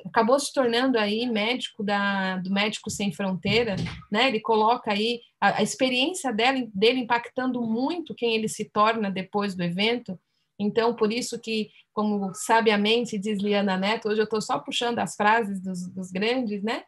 [0.04, 3.76] acabou se tornando aí médico da, do Médico Sem Fronteira,
[4.10, 4.28] né?
[4.28, 9.54] Ele coloca aí a, a experiência dele, dele impactando muito quem ele se torna depois
[9.54, 10.18] do evento.
[10.58, 15.14] Então, por isso que, como sabiamente diz Liana Neto, hoje eu estou só puxando as
[15.14, 16.84] frases dos, dos grandes, né?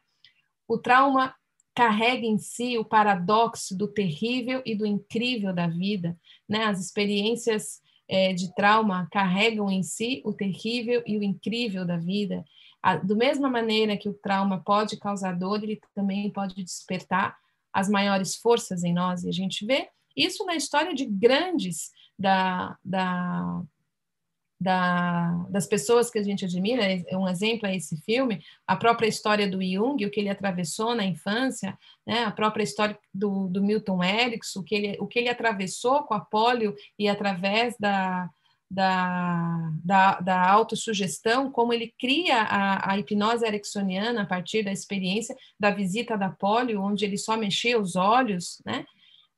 [0.66, 1.34] O trauma
[1.74, 6.64] carrega em si o paradoxo do terrível e do incrível da vida, né?
[6.64, 12.44] As experiências é, de trauma carregam em si o terrível e o incrível da vida.
[12.82, 17.36] A, do mesma maneira que o trauma pode causar dor, ele também pode despertar
[17.72, 19.24] as maiores forças em nós.
[19.24, 23.62] E a gente vê isso na história de grandes da, da,
[24.60, 29.06] da, das pessoas que a gente admira, é um exemplo é esse filme, a própria
[29.06, 33.62] história do Jung, o que ele atravessou na infância, né, a própria história do, do
[33.62, 38.28] Milton Erickson, o que, ele, o que ele atravessou com a polio e através da,
[38.68, 45.36] da, da, da autossugestão, como ele cria a, a hipnose ericksoniana a partir da experiência
[45.58, 48.84] da visita da polio, onde ele só mexia os olhos, né?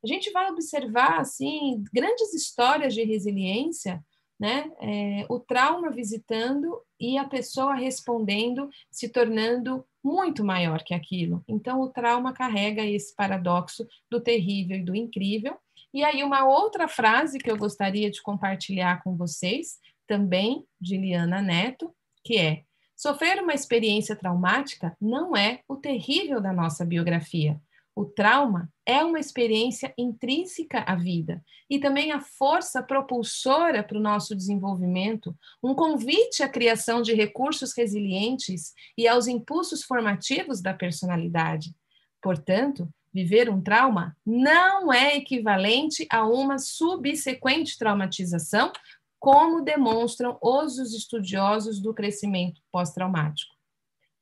[0.03, 4.03] A gente vai observar assim grandes histórias de resiliência,
[4.39, 4.71] né?
[4.81, 11.43] É, o trauma visitando e a pessoa respondendo, se tornando muito maior que aquilo.
[11.47, 15.55] Então, o trauma carrega esse paradoxo do terrível e do incrível.
[15.93, 21.41] E aí, uma outra frase que eu gostaria de compartilhar com vocês, também de Liana
[21.41, 22.63] Neto, que é:
[22.95, 27.61] sofrer uma experiência traumática não é o terrível da nossa biografia
[27.95, 34.01] o trauma é uma experiência intrínseca à vida e também a força propulsora para o
[34.01, 41.75] nosso desenvolvimento, um convite à criação de recursos resilientes e aos impulsos formativos da personalidade.
[42.21, 48.71] Portanto, viver um trauma não é equivalente a uma subsequente traumatização,
[49.19, 53.53] como demonstram os estudiosos do crescimento pós-traumático.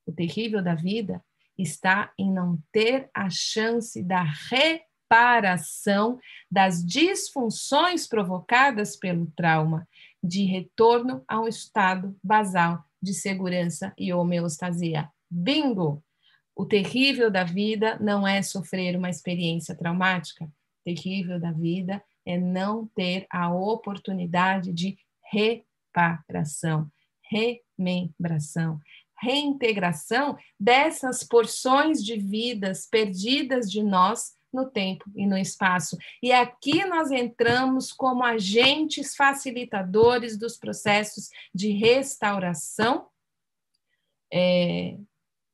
[0.06, 1.24] O terrível da vida
[1.62, 6.20] está em não ter a chance da reparação
[6.50, 9.88] das disfunções provocadas pelo trauma,
[10.24, 15.10] de retorno a um estado basal de segurança e homeostasia.
[15.30, 16.04] Bingo!
[16.56, 20.44] O terrível da vida não é sofrer uma experiência traumática.
[20.44, 20.50] O
[20.84, 24.98] terrível da vida é não ter a oportunidade de
[25.32, 26.92] reparação,
[27.32, 28.80] remembração,
[29.22, 35.98] reintegração dessas porções de vidas perdidas de nós no tempo e no espaço.
[36.22, 43.08] E aqui nós entramos como agentes facilitadores dos processos de restauração,
[44.32, 44.98] é,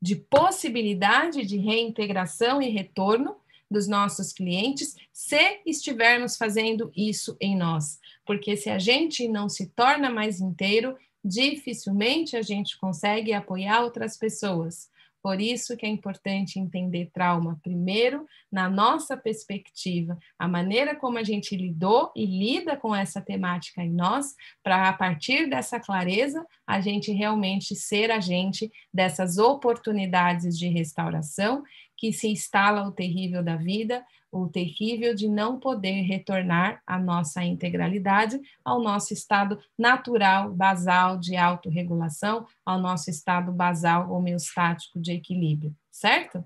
[0.02, 3.36] de possibilidade de reintegração e retorno
[3.70, 8.00] dos nossos clientes, se estivermos fazendo isso em nós.
[8.26, 14.16] Porque se a gente não se torna mais inteiro, dificilmente a gente consegue apoiar outras
[14.16, 14.94] pessoas.
[15.24, 21.24] Por isso que é importante entender trauma primeiro na nossa perspectiva, a maneira como a
[21.24, 26.80] gente lidou e lida com essa temática em nós, para a partir dessa clareza a
[26.80, 31.64] gente realmente ser agente dessas oportunidades de restauração
[31.98, 34.06] que se instala o terrível da vida,
[34.38, 41.38] o terrível de não poder retornar à nossa integralidade, ao nosso estado natural, basal de
[41.38, 46.44] autorregulação, ao nosso estado basal homeostático de equilíbrio, certo?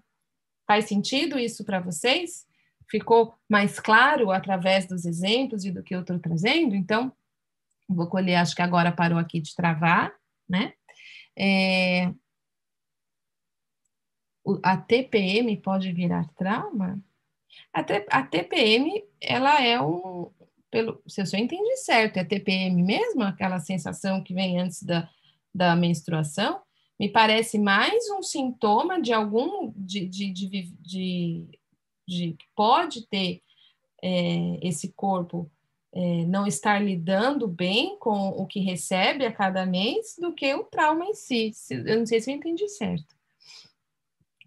[0.68, 2.46] Faz sentido isso para vocês?
[2.88, 6.76] Ficou mais claro através dos exemplos e do que eu estou trazendo?
[6.76, 7.12] Então,
[7.88, 10.14] vou colher, acho que agora parou aqui de travar,
[10.48, 10.74] né?
[11.36, 12.14] É,
[14.62, 17.02] a TPM pode virar trauma?
[17.74, 17.82] A,
[18.20, 20.32] a TPM, ela é um,
[20.72, 25.09] pelo, se eu entendi certo, é TPM mesmo, aquela sensação que vem antes da,
[25.53, 26.61] da menstruação,
[26.99, 31.47] Me parece mais um sintoma de algum de, de, de, de,
[32.07, 33.41] de pode ter
[34.03, 35.49] é, esse corpo
[35.91, 40.63] é, não estar lidando bem com o que recebe a cada mês do que o
[40.63, 41.51] trauma em si.
[41.72, 43.15] Eu não sei se eu entendi certo.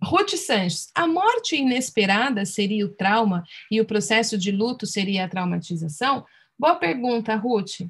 [0.02, 5.28] Ruth Sanches, a morte inesperada seria o trauma e o processo de luto seria a
[5.28, 6.26] traumatização?
[6.58, 7.88] Boa pergunta, Ruth.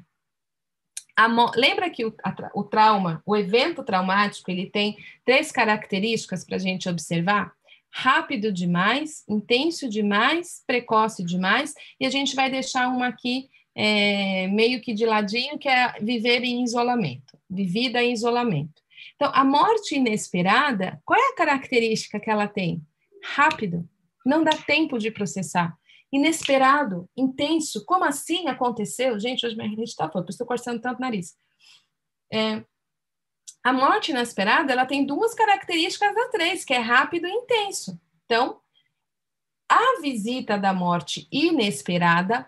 [1.55, 4.95] Lembra que o, a, o, trauma, o evento traumático, ele tem
[5.25, 7.51] três características para a gente observar?
[7.91, 14.81] Rápido demais, intenso demais, precoce demais, e a gente vai deixar uma aqui é, meio
[14.81, 18.82] que de ladinho, que é viver em isolamento, vivida em isolamento.
[19.23, 22.85] Então, a morte inesperada, qual é a característica que ela tem?
[23.23, 23.87] Rápido,
[24.25, 25.77] não dá tempo de processar.
[26.11, 29.17] Inesperado, intenso, como assim aconteceu?
[29.17, 31.37] Gente, hoje minha rede está isso estou coçando tanto o nariz.
[32.33, 32.65] É,
[33.63, 37.97] a morte inesperada, ela tem duas características da três, que é rápido e intenso.
[38.25, 38.59] Então,
[39.69, 42.45] a visita da morte inesperada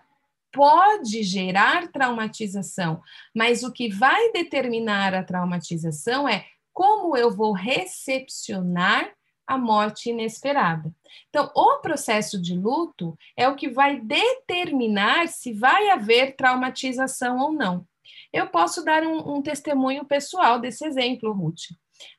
[0.52, 3.00] pode gerar traumatização,
[3.34, 6.44] mas o que vai determinar a traumatização é
[6.76, 9.10] como eu vou recepcionar
[9.46, 10.94] a morte inesperada.
[11.30, 17.50] Então, o processo de luto é o que vai determinar se vai haver traumatização ou
[17.50, 17.88] não.
[18.30, 21.72] Eu posso dar um, um testemunho pessoal desse exemplo, Ruth.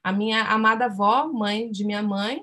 [0.03, 2.41] A minha amada avó, mãe de minha mãe,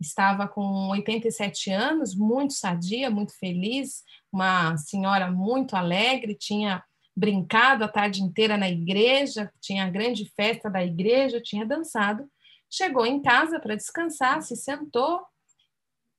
[0.00, 6.84] estava com 87 anos, muito sadia, muito feliz, uma senhora muito alegre, tinha
[7.16, 12.30] brincado a tarde inteira na igreja, tinha a grande festa da igreja, tinha dançado.
[12.68, 15.24] Chegou em casa para descansar, se sentou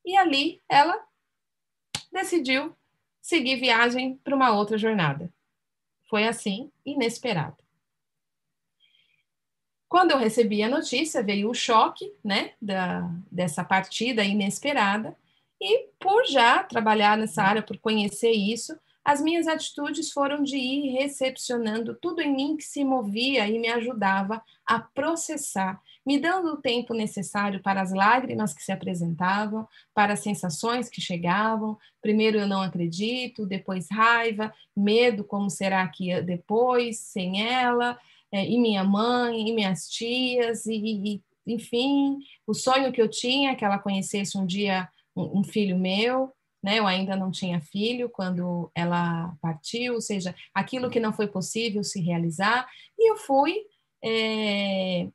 [0.03, 0.97] e ali ela
[2.11, 2.75] decidiu
[3.21, 5.31] seguir viagem para uma outra jornada.
[6.09, 7.57] Foi assim, inesperado.
[9.89, 15.15] Quando eu recebi a notícia, veio o choque, né, da, dessa partida inesperada,
[15.61, 18.77] e por já trabalhar nessa área, por conhecer isso,
[19.07, 23.69] as minhas atitudes foram de ir recepcionando tudo em mim que se movia e me
[23.69, 30.11] ajudava a processar, me dando o tempo necessário para as lágrimas que se apresentavam, para
[30.11, 31.77] as sensações que chegavam.
[32.01, 37.97] Primeiro eu não acredito, depois raiva, medo, como será que depois, sem ela,
[38.29, 43.55] é, e minha mãe, e minhas tias, e, e enfim, o sonho que eu tinha
[43.55, 46.79] que ela conhecesse um dia um, um filho meu né?
[46.79, 51.83] Eu ainda não tinha filho quando ela partiu, ou seja, aquilo que não foi possível
[51.83, 53.55] se realizar, e eu fui
[54.03, 55.07] é,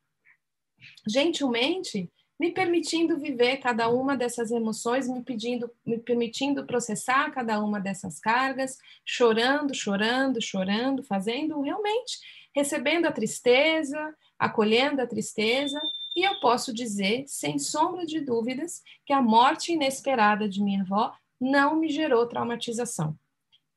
[1.06, 2.10] gentilmente
[2.42, 8.18] me permitindo viver cada uma dessas emoções, me pedindo, me permitindo processar cada uma dessas
[8.18, 12.18] cargas, chorando, chorando, chorando, fazendo realmente,
[12.52, 15.80] recebendo a tristeza, acolhendo a tristeza,
[16.16, 21.12] e eu posso dizer, sem sombra de dúvidas, que a morte inesperada de minha avó
[21.42, 23.18] não me gerou traumatização.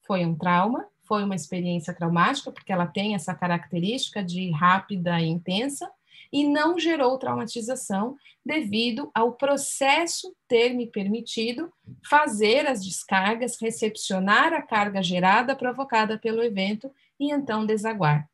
[0.05, 5.25] Foi um trauma, foi uma experiência traumática, porque ela tem essa característica de rápida e
[5.25, 5.89] intensa,
[6.31, 11.71] e não gerou traumatização devido ao processo ter me permitido
[12.07, 18.29] fazer as descargas, recepcionar a carga gerada provocada pelo evento e então desaguar.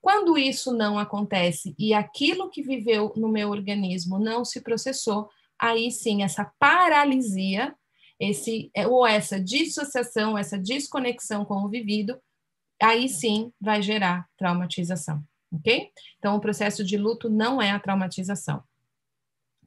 [0.00, 5.28] Quando isso não acontece e aquilo que viveu no meu organismo não se processou,
[5.58, 7.74] aí sim essa paralisia
[8.22, 12.16] esse é, ou essa dissociação, essa desconexão com o vivido,
[12.80, 15.88] aí sim vai gerar traumatização, ok?
[16.18, 18.62] Então, o processo de luto não é a traumatização.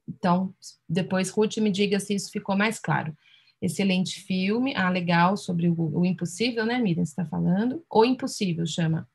[0.08, 0.54] Então,
[0.88, 3.14] depois, Ruth, me diga se isso ficou mais claro.
[3.60, 7.84] Excelente filme, ah, legal, sobre o, o impossível, né, Miriam, você está falando?
[7.90, 9.06] O impossível, chama.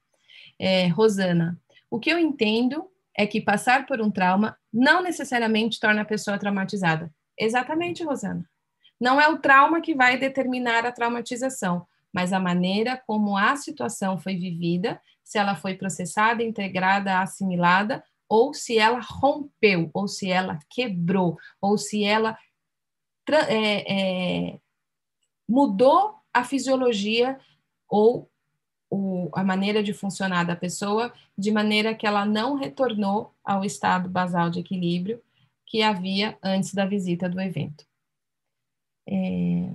[0.60, 2.88] É, Rosana, o que eu entendo
[3.18, 7.12] é que passar por um trauma não necessariamente torna a pessoa traumatizada.
[7.36, 8.51] Exatamente, Rosana.
[9.02, 14.20] Não é o trauma que vai determinar a traumatização, mas a maneira como a situação
[14.20, 20.60] foi vivida, se ela foi processada, integrada, assimilada, ou se ela rompeu, ou se ela
[20.70, 22.38] quebrou, ou se ela
[23.28, 24.60] é, é,
[25.50, 27.40] mudou a fisiologia
[27.90, 28.30] ou
[28.88, 34.08] o, a maneira de funcionar da pessoa, de maneira que ela não retornou ao estado
[34.08, 35.22] basal de equilíbrio
[35.66, 37.91] que havia antes da visita do evento.
[39.08, 39.74] É...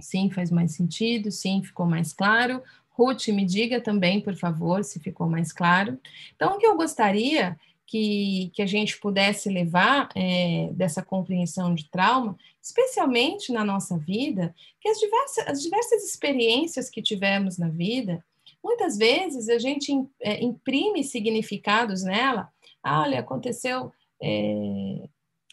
[0.00, 2.62] Sim, faz mais sentido, sim, ficou mais claro.
[2.90, 5.98] Ruth, me diga também, por favor, se ficou mais claro.
[6.34, 7.56] Então, o que eu gostaria
[7.88, 14.54] que, que a gente pudesse levar é, dessa compreensão de trauma, especialmente na nossa vida,
[14.80, 18.22] que as diversas, as diversas experiências que tivemos na vida,
[18.62, 23.90] muitas vezes a gente é, imprime significados nela Ah, olha, aconteceu,
[24.22, 25.08] é,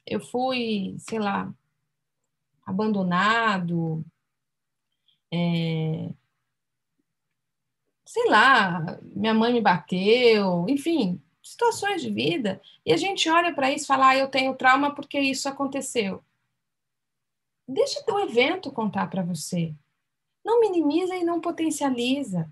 [0.06, 1.52] eu fui, sei lá,
[2.66, 4.04] abandonado,
[5.32, 6.10] é,
[8.06, 13.72] sei lá, minha mãe me bateu, enfim, situações de vida, e a gente olha para
[13.72, 16.24] isso e fala, ah, eu tenho trauma porque isso aconteceu.
[17.68, 19.74] Deixa o evento contar para você.
[20.44, 22.50] Não minimiza e não potencializa.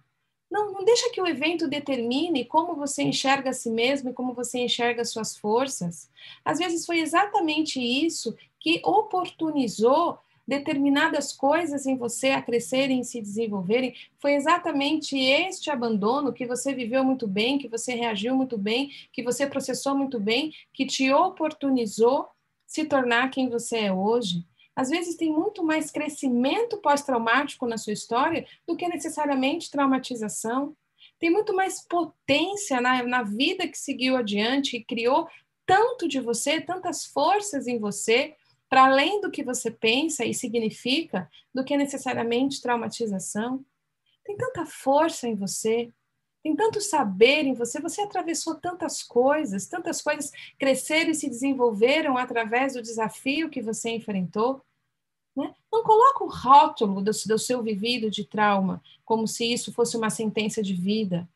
[0.50, 4.34] Não, não deixa que o evento determine como você enxerga a si mesmo e como
[4.34, 6.10] você enxerga suas forças.
[6.44, 13.22] Às vezes foi exatamente isso que oportunizou determinadas coisas em você a crescerem e se
[13.22, 18.90] desenvolverem, foi exatamente este abandono que você viveu muito bem, que você reagiu muito bem,
[19.12, 22.28] que você processou muito bem, que te oportunizou
[22.66, 24.46] se tornar quem você é hoje.
[24.76, 30.76] Às vezes tem muito mais crescimento pós-traumático na sua história do que necessariamente traumatização.
[31.20, 35.28] Tem muito mais potência na, na vida que seguiu adiante e criou
[35.66, 38.36] tanto de você, tantas forças em você,
[38.74, 43.64] para além do que você pensa e significa, do que necessariamente traumatização.
[44.26, 45.94] Tem tanta força em você,
[46.42, 52.18] tem tanto saber em você, você atravessou tantas coisas, tantas coisas cresceram e se desenvolveram
[52.18, 54.60] através do desafio que você enfrentou.
[55.38, 55.54] Né?
[55.72, 60.10] Não coloca o rótulo do, do seu vivido de trauma como se isso fosse uma
[60.10, 61.30] sentença de vida.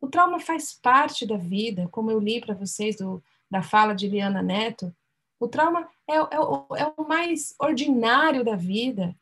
[0.00, 4.08] O trauma faz parte da vida, como eu li para vocês do, da fala de
[4.08, 4.92] Liana Neto.
[5.40, 9.16] O trauma é, é, o, é o mais ordinário da vida.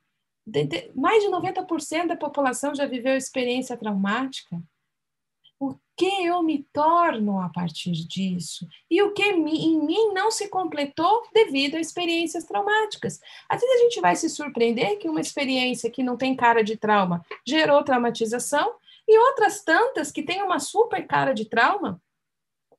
[0.44, 4.60] De, de, mais de 90% da população já viveu experiência traumática.
[5.60, 8.66] O que eu me torno a partir disso?
[8.90, 13.20] E o que em mim não se completou devido a experiências traumáticas?
[13.48, 16.76] Às vezes a gente vai se surpreender que uma experiência que não tem cara de
[16.76, 18.74] trauma gerou traumatização
[19.06, 22.00] e outras tantas que têm uma super cara de trauma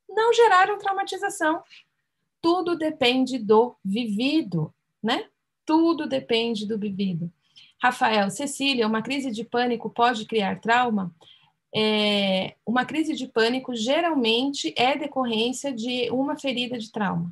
[0.08, 1.62] não geraram traumatização
[2.42, 5.28] tudo depende do vivido, né?
[5.66, 7.32] Tudo depende do vivido.
[7.82, 11.14] Rafael, Cecília, uma crise de pânico pode criar trauma?
[11.74, 17.32] É, uma crise de pânico geralmente é decorrência de uma ferida de trauma.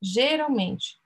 [0.00, 0.98] Geralmente.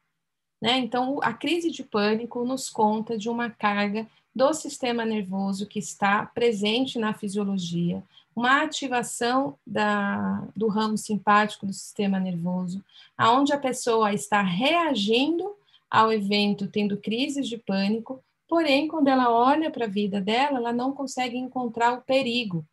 [0.60, 0.78] Né?
[0.78, 6.26] Então, a crise de pânico nos conta de uma carga do sistema nervoso que está
[6.26, 8.02] presente na fisiologia,
[8.40, 12.82] uma ativação da, do ramo simpático do sistema nervoso,
[13.16, 15.54] aonde a pessoa está reagindo
[15.90, 20.72] ao evento, tendo crises de pânico, porém, quando ela olha para a vida dela, ela
[20.72, 22.64] não consegue encontrar o perigo.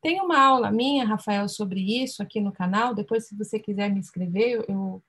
[0.00, 3.98] Tem uma aula minha, Rafael, sobre isso aqui no canal, depois, se você quiser me
[3.98, 5.02] escrever, eu,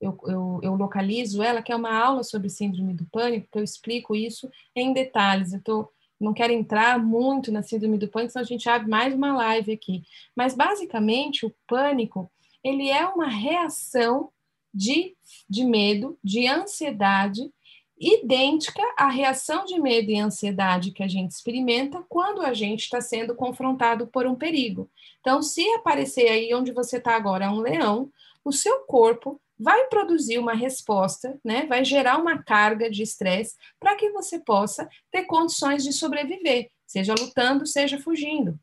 [0.00, 3.64] eu, eu, eu localizo ela, que é uma aula sobre síndrome do pânico, que eu
[3.64, 5.52] explico isso em detalhes.
[5.52, 9.14] Eu estou não quero entrar muito na síndrome do pânico, senão a gente abre mais
[9.14, 10.02] uma live aqui.
[10.34, 12.30] Mas, basicamente, o pânico,
[12.62, 14.30] ele é uma reação
[14.74, 15.16] de,
[15.48, 17.50] de medo, de ansiedade,
[17.98, 23.00] idêntica à reação de medo e ansiedade que a gente experimenta quando a gente está
[23.00, 24.88] sendo confrontado por um perigo.
[25.20, 28.10] Então, se aparecer aí onde você está agora um leão,
[28.44, 31.66] o seu corpo vai produzir uma resposta, né?
[31.66, 37.14] Vai gerar uma carga de estresse para que você possa ter condições de sobreviver, seja
[37.14, 38.58] lutando, seja fugindo.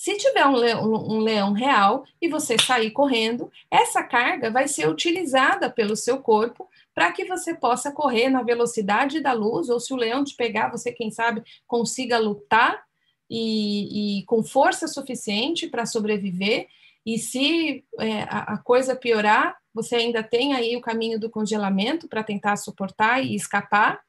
[0.00, 4.88] Se tiver um leão, um leão, real e você sair correndo, essa carga vai ser
[4.88, 9.92] utilizada pelo seu corpo para que você possa correr na velocidade da luz, ou se
[9.92, 12.82] o leão te pegar, você, quem sabe, consiga lutar
[13.28, 16.68] e, e com força suficiente para sobreviver.
[17.04, 22.08] E se é, a, a coisa piorar, você ainda tem aí o caminho do congelamento
[22.08, 24.00] para tentar suportar e escapar.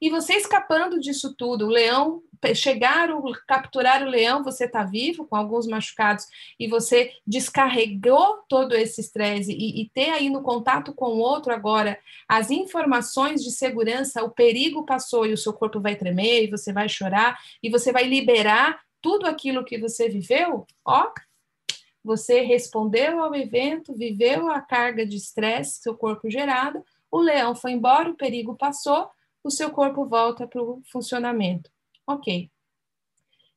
[0.00, 2.22] E você escapando disso tudo, o leão
[2.54, 3.08] chegar,
[3.46, 6.26] capturar o leão, você está vivo, com alguns machucados,
[6.58, 11.52] e você descarregou todo esse estresse e, e, ter aí no contato com o outro
[11.52, 11.96] agora
[12.28, 16.72] as informações de segurança, o perigo passou e o seu corpo vai tremer, e você
[16.72, 21.12] vai chorar, e você vai liberar tudo aquilo que você viveu, ó,
[22.04, 27.72] você respondeu ao evento, viveu a carga de estresse, seu corpo gerado, o leão foi
[27.72, 29.08] embora, o perigo passou,
[29.44, 31.70] o seu corpo volta para o funcionamento.
[32.06, 32.50] Ok.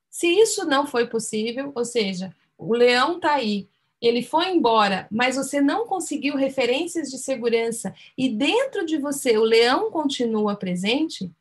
[0.09, 3.67] Se isso não foi possível, ou seja, o leão está aí,
[4.01, 9.43] ele foi embora, mas você não conseguiu referências de segurança e dentro de você o
[9.43, 11.31] leão continua presente,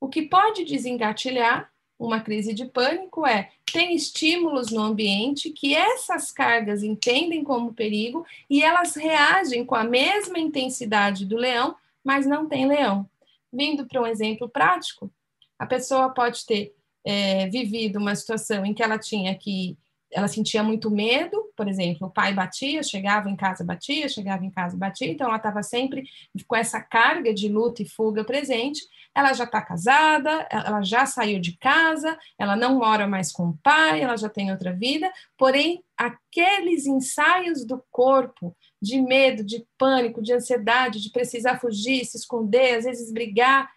[0.00, 1.72] o que pode desengatilhar
[2.06, 8.24] uma crise de pânico é tem estímulos no ambiente que essas cargas entendem como perigo
[8.48, 11.74] e elas reagem com a mesma intensidade do leão,
[12.04, 13.08] mas não tem leão.
[13.52, 15.10] Vindo para um exemplo prático,
[15.58, 16.74] a pessoa pode ter
[17.04, 19.76] é, vivido uma situação em que ela tinha que
[20.10, 24.50] ela sentia muito medo por exemplo, o pai batia, chegava em casa, batia, chegava em
[24.50, 26.04] casa, batia, então ela estava sempre
[26.46, 28.80] com essa carga de luta e fuga presente.
[29.14, 33.58] Ela já está casada, ela já saiu de casa, ela não mora mais com o
[33.62, 40.20] pai, ela já tem outra vida, porém, aqueles ensaios do corpo de medo, de pânico,
[40.20, 43.70] de ansiedade, de precisar fugir, se esconder, às vezes brigar,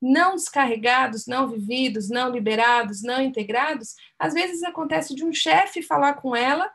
[0.00, 6.14] não descarregados, não vividos, não liberados, não integrados, às vezes acontece de um chefe falar
[6.14, 6.70] com ela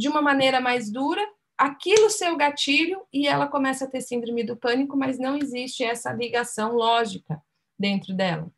[0.00, 1.20] de uma maneira mais dura,
[1.58, 5.84] aquilo ser o gatilho e ela começa a ter síndrome do pânico, mas não existe
[5.84, 7.38] essa ligação lógica
[7.78, 8.50] dentro dela.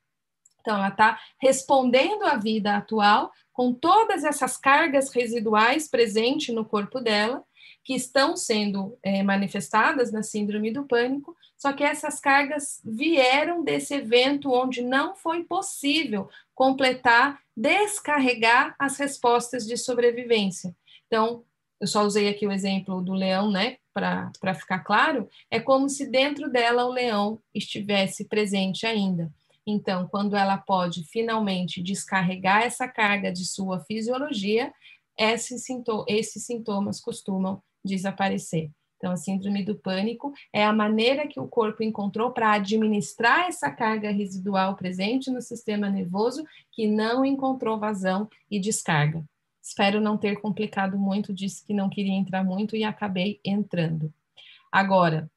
[0.61, 7.01] Então, ela está respondendo à vida atual com todas essas cargas residuais presentes no corpo
[7.01, 7.43] dela,
[7.82, 13.95] que estão sendo é, manifestadas na síndrome do pânico, só que essas cargas vieram desse
[13.95, 20.72] evento onde não foi possível completar, descarregar as respostas de sobrevivência.
[21.13, 21.45] Então,
[21.79, 26.11] eu só usei aqui o exemplo do leão, né, para ficar claro, é como se
[26.11, 29.31] dentro dela o leão estivesse presente ainda.
[29.67, 34.73] Então, quando ela pode finalmente descarregar essa carga de sua fisiologia,
[35.19, 35.67] esses,
[36.09, 38.71] esses sintomas costumam desaparecer.
[38.97, 43.71] Então, a síndrome do pânico é a maneira que o corpo encontrou para administrar essa
[43.71, 49.23] carga residual presente no sistema nervoso que não encontrou vazão e descarga.
[49.63, 54.13] Espero não ter complicado muito, disse que não queria entrar muito e acabei entrando.
[54.71, 55.31] Agora,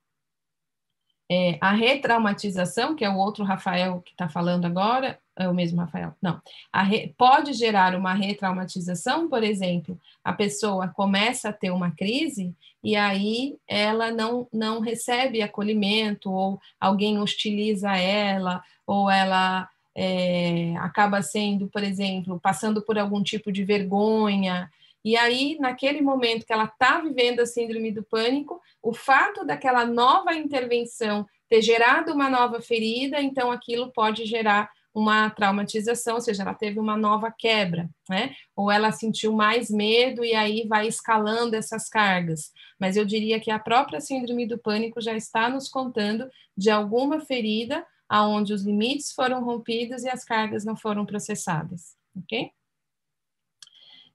[1.29, 5.79] é, a retraumatização, que é o outro Rafael que está falando agora, é o mesmo
[5.79, 6.13] Rafael?
[6.21, 6.39] Não.
[6.73, 12.95] Re, pode gerar uma retraumatização, por exemplo, a pessoa começa a ter uma crise e
[12.95, 21.67] aí ela não, não recebe acolhimento, ou alguém hostiliza ela, ou ela é, acaba sendo,
[21.67, 24.69] por exemplo, passando por algum tipo de vergonha.
[25.03, 29.85] E aí, naquele momento que ela está vivendo a síndrome do pânico, o fato daquela
[29.85, 36.41] nova intervenção ter gerado uma nova ferida, então aquilo pode gerar uma traumatização, ou seja,
[36.41, 38.33] ela teve uma nova quebra, né?
[38.55, 42.53] Ou ela sentiu mais medo e aí vai escalando essas cargas.
[42.79, 47.19] Mas eu diria que a própria síndrome do pânico já está nos contando de alguma
[47.19, 47.85] ferida
[48.15, 52.49] aonde os limites foram rompidos e as cargas não foram processadas, ok?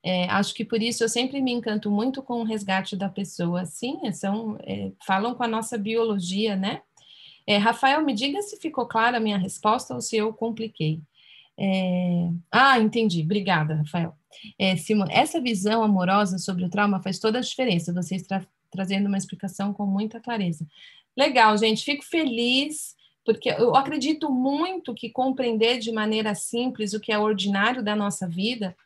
[0.02, 3.66] É, acho que por isso eu sempre me encanto muito com o resgate da pessoa.
[3.66, 6.80] Sim, são, é, falam com a nossa biologia, né?
[7.46, 11.02] É, Rafael, me diga se ficou clara a minha resposta ou se eu compliquei.
[11.58, 12.30] É...
[12.50, 13.20] Ah, entendi.
[13.20, 14.14] Obrigada, Rafael.
[14.58, 14.74] É,
[15.10, 17.92] essa visão amorosa sobre o trauma faz toda a diferença.
[17.92, 20.64] Vocês tra trazendo uma explicação com muita clareza.
[21.16, 21.84] Legal, gente.
[21.84, 22.94] Fico feliz
[23.24, 28.26] porque eu acredito muito que compreender de maneira simples o que é ordinário da nossa
[28.26, 28.76] vida,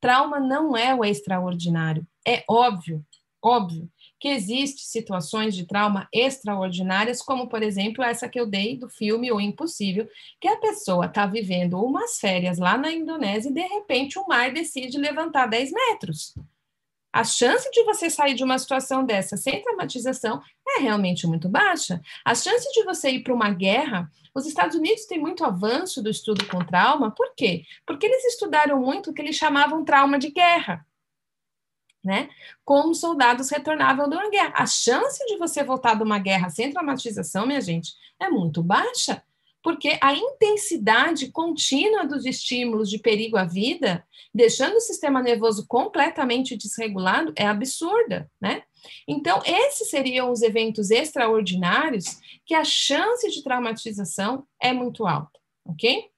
[0.00, 2.06] trauma não é o extraordinário.
[2.26, 3.04] É óbvio,
[3.42, 8.88] óbvio que existem situações de trauma extraordinárias, como, por exemplo, essa que eu dei do
[8.88, 10.08] filme O Impossível,
[10.40, 14.52] que a pessoa está vivendo umas férias lá na Indonésia e, de repente, o mar
[14.52, 16.34] decide levantar 10 metros.
[17.16, 21.98] A chance de você sair de uma situação dessa sem traumatização é realmente muito baixa.
[22.22, 26.10] A chance de você ir para uma guerra, os Estados Unidos têm muito avanço do
[26.10, 27.64] estudo com trauma, por quê?
[27.86, 30.86] Porque eles estudaram muito o que eles chamavam trauma de guerra
[32.04, 32.28] né?
[32.64, 34.52] Como soldados retornavam de uma guerra.
[34.54, 39.24] A chance de você voltar de uma guerra sem traumatização, minha gente, é muito baixa,
[39.66, 46.56] porque a intensidade contínua dos estímulos de perigo à vida, deixando o sistema nervoso completamente
[46.56, 48.62] desregulado, é absurda, né?
[49.08, 52.04] Então, esses seriam os eventos extraordinários
[52.46, 56.10] que a chance de traumatização é muito alta, ok?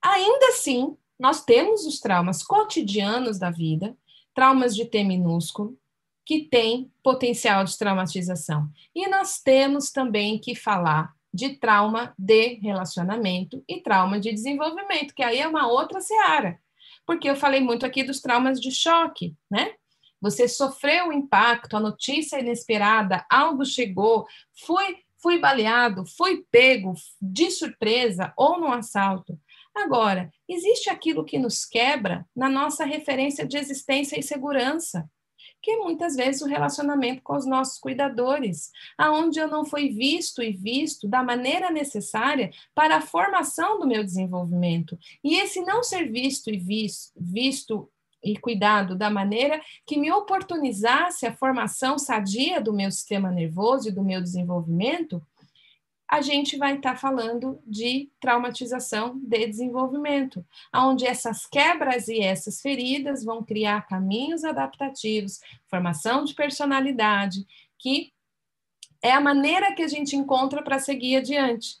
[0.00, 3.94] Ainda assim, nós temos os traumas cotidianos da vida,
[4.34, 5.76] traumas de T minúsculo,
[6.24, 8.70] que tem potencial de traumatização.
[8.94, 15.22] E nós temos também que falar de trauma de relacionamento e trauma de desenvolvimento, que
[15.22, 16.60] aí é uma outra seara.
[17.04, 19.74] Porque eu falei muito aqui dos traumas de choque, né?
[20.20, 24.26] Você sofreu o impacto, a notícia inesperada, algo chegou,
[24.64, 29.36] fui, fui baleado, fui pego de surpresa ou no assalto.
[29.74, 35.10] Agora, existe aquilo que nos quebra na nossa referência de existência e segurança,
[35.64, 40.42] que é muitas vezes o relacionamento com os nossos cuidadores, aonde eu não fui visto
[40.42, 44.98] e visto da maneira necessária para a formação do meu desenvolvimento.
[45.24, 47.88] E esse não ser visto e visto, visto
[48.22, 53.92] e cuidado da maneira que me oportunizasse a formação sadia do meu sistema nervoso e
[53.92, 55.22] do meu desenvolvimento,
[56.14, 62.60] a gente vai estar tá falando de traumatização de desenvolvimento, onde essas quebras e essas
[62.60, 67.44] feridas vão criar caminhos adaptativos, formação de personalidade,
[67.76, 68.12] que
[69.02, 71.78] é a maneira que a gente encontra para seguir adiante.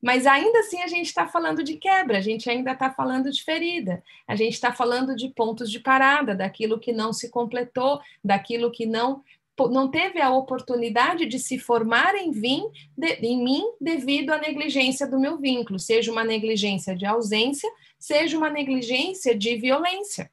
[0.00, 3.42] Mas ainda assim a gente está falando de quebra, a gente ainda está falando de
[3.42, 8.70] ferida, a gente está falando de pontos de parada, daquilo que não se completou, daquilo
[8.70, 9.24] que não
[9.70, 12.64] não teve a oportunidade de se formar em, vim,
[12.96, 18.36] de, em mim devido à negligência do meu vínculo, seja uma negligência de ausência, seja
[18.36, 20.30] uma negligência de violência.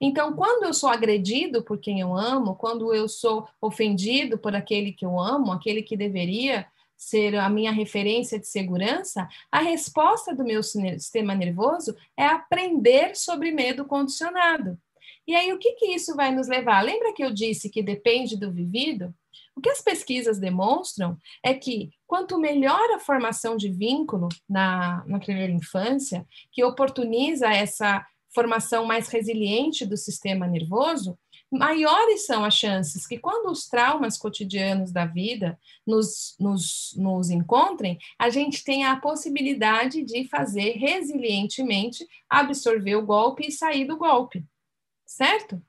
[0.00, 4.92] Então, quando eu sou agredido por quem eu amo, quando eu sou ofendido por aquele
[4.92, 6.66] que eu amo, aquele que deveria
[6.96, 13.50] ser a minha referência de segurança, a resposta do meu sistema nervoso é aprender sobre
[13.50, 14.78] medo condicionado.
[15.26, 16.82] E aí, o que, que isso vai nos levar?
[16.82, 19.14] Lembra que eu disse que depende do vivido?
[19.54, 25.20] O que as pesquisas demonstram é que quanto melhor a formação de vínculo na, na
[25.20, 28.04] primeira infância, que oportuniza essa
[28.34, 31.18] formação mais resiliente do sistema nervoso,
[31.50, 37.98] maiores são as chances que, quando os traumas cotidianos da vida nos, nos, nos encontrem,
[38.18, 44.42] a gente tenha a possibilidade de fazer resilientemente absorver o golpe e sair do golpe
[45.12, 45.62] certo?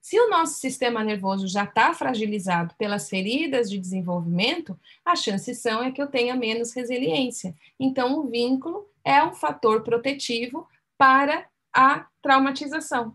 [0.00, 5.82] Se o nosso sistema nervoso já está fragilizado pelas feridas de desenvolvimento, as chances são
[5.82, 7.54] é que eu tenha menos resiliência.
[7.78, 10.66] Então, o vínculo é um fator protetivo
[10.96, 13.14] para a traumatização.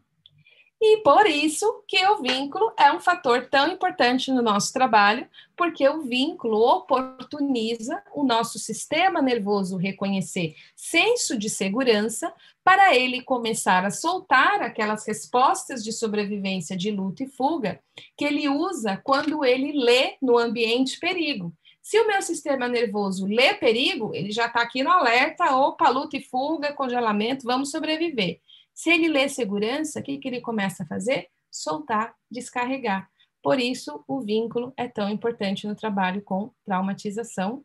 [0.82, 5.88] E por isso que o vínculo é um fator tão importante no nosso trabalho, porque
[5.88, 13.90] o vínculo oportuniza o nosso sistema nervoso reconhecer senso de segurança para ele começar a
[13.90, 17.80] soltar aquelas respostas de sobrevivência de luta e fuga
[18.18, 21.54] que ele usa quando ele lê no ambiente perigo.
[21.82, 26.18] Se o meu sistema nervoso lê perigo, ele já está aqui no alerta, opa, luta
[26.18, 28.42] e fuga, congelamento, vamos sobreviver.
[28.76, 31.30] Se ele lê segurança, o que, que ele começa a fazer?
[31.50, 33.10] Soltar, descarregar.
[33.42, 37.64] Por isso, o vínculo é tão importante no trabalho com traumatização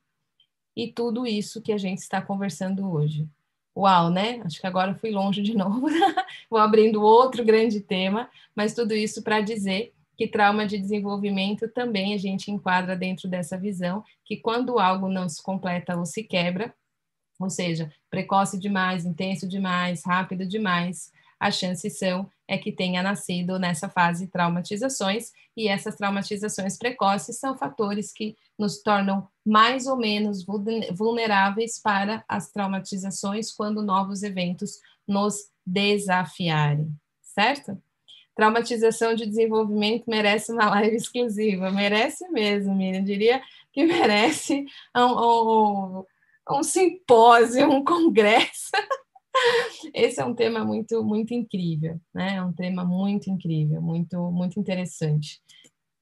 [0.77, 3.29] e tudo isso que a gente está conversando hoje.
[3.77, 4.41] Uau, né?
[4.45, 5.89] Acho que agora fui longe de novo.
[6.49, 12.15] Vou abrindo outro grande tema, mas tudo isso para dizer que trauma de desenvolvimento também
[12.15, 16.75] a gente enquadra dentro dessa visão que quando algo não se completa ou se quebra,
[17.41, 21.11] ou seja, precoce demais, intenso demais, rápido demais,
[21.41, 27.57] as chances são é que tenha nascido nessa fase traumatizações, e essas traumatizações precoces são
[27.57, 30.45] fatores que nos tornam mais ou menos
[30.93, 37.81] vulneráveis para as traumatizações quando novos eventos nos desafiarem, certo?
[38.35, 44.67] Traumatização de desenvolvimento merece uma live exclusiva, merece mesmo, Miriam, diria que merece
[44.97, 46.05] um, um,
[46.63, 48.71] simpósio, um congresso.
[49.95, 52.37] Esse é um tema muito, muito incrível, né?
[52.37, 55.41] É um tema muito incrível, muito, muito interessante.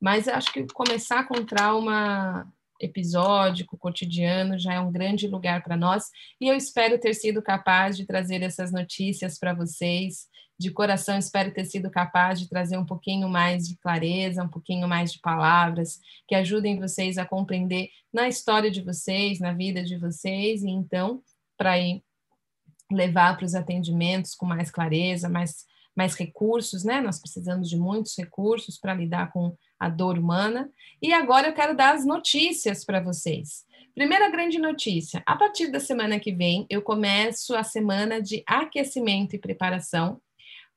[0.01, 2.46] Mas acho que começar com trauma
[2.80, 6.04] episódico, cotidiano, já é um grande lugar para nós.
[6.40, 11.54] E eu espero ter sido capaz de trazer essas notícias para vocês de coração espero
[11.54, 16.00] ter sido capaz de trazer um pouquinho mais de clareza, um pouquinho mais de palavras
[16.26, 21.22] que ajudem vocês a compreender na história de vocês, na vida de vocês, e então
[21.56, 22.02] para ir
[22.90, 25.64] levar para os atendimentos com mais clareza, mais,
[25.94, 27.00] mais recursos, né?
[27.00, 30.70] Nós precisamos de muitos recursos para lidar com a dor humana.
[31.00, 33.66] E agora eu quero dar as notícias para vocês.
[33.94, 39.34] Primeira grande notícia: a partir da semana que vem, eu começo a semana de aquecimento
[39.34, 40.20] e preparação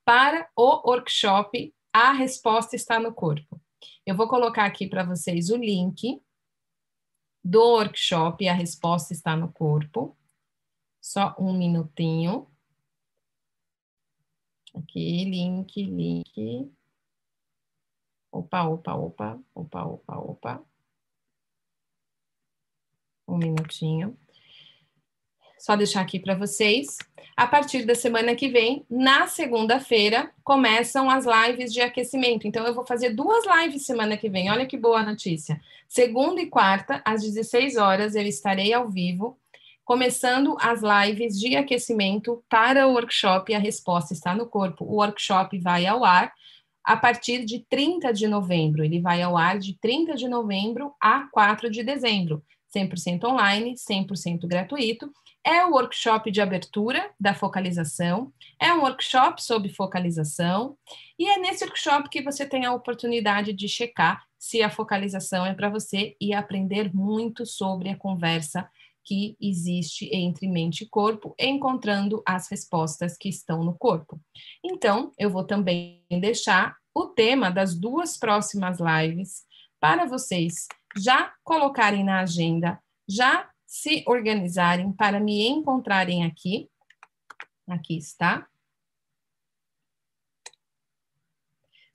[0.04, 3.62] para o workshop A Resposta Está no Corpo.
[4.06, 6.20] Eu vou colocar aqui para vocês o link
[7.44, 10.18] do workshop A Resposta Está no Corpo.
[11.00, 12.48] Só um minutinho.
[14.74, 16.72] Aqui, link, link.
[18.32, 20.64] Opa, opa, opa, opa, opa, opa.
[23.28, 24.18] Um minutinho
[25.62, 26.98] só deixar aqui para vocês.
[27.38, 32.48] A partir da semana que vem, na segunda-feira, começam as lives de aquecimento.
[32.48, 34.50] Então, eu vou fazer duas lives semana que vem.
[34.50, 35.62] Olha que boa notícia.
[35.88, 39.38] Segunda e quarta, às 16 horas, eu estarei ao vivo,
[39.86, 44.84] começando as lives de aquecimento para o workshop A Resposta Está no Corpo.
[44.84, 46.34] O workshop vai ao ar
[46.84, 48.84] a partir de 30 de novembro.
[48.84, 52.44] Ele vai ao ar de 30 de novembro a 4 de dezembro.
[52.76, 55.12] 100% online, 100% gratuito
[55.44, 60.78] É o workshop de abertura da focalização, é um workshop sobre focalização,
[61.18, 65.54] e é nesse workshop que você tem a oportunidade de checar se a focalização é
[65.54, 68.70] para você e aprender muito sobre a conversa
[69.04, 74.20] que existe entre mente e corpo, encontrando as respostas que estão no corpo.
[74.64, 79.44] Então, eu vou também deixar o tema das duas próximas lives
[79.80, 86.70] para vocês já colocarem na agenda, já se organizarem para me encontrarem aqui.
[87.68, 88.48] Aqui está.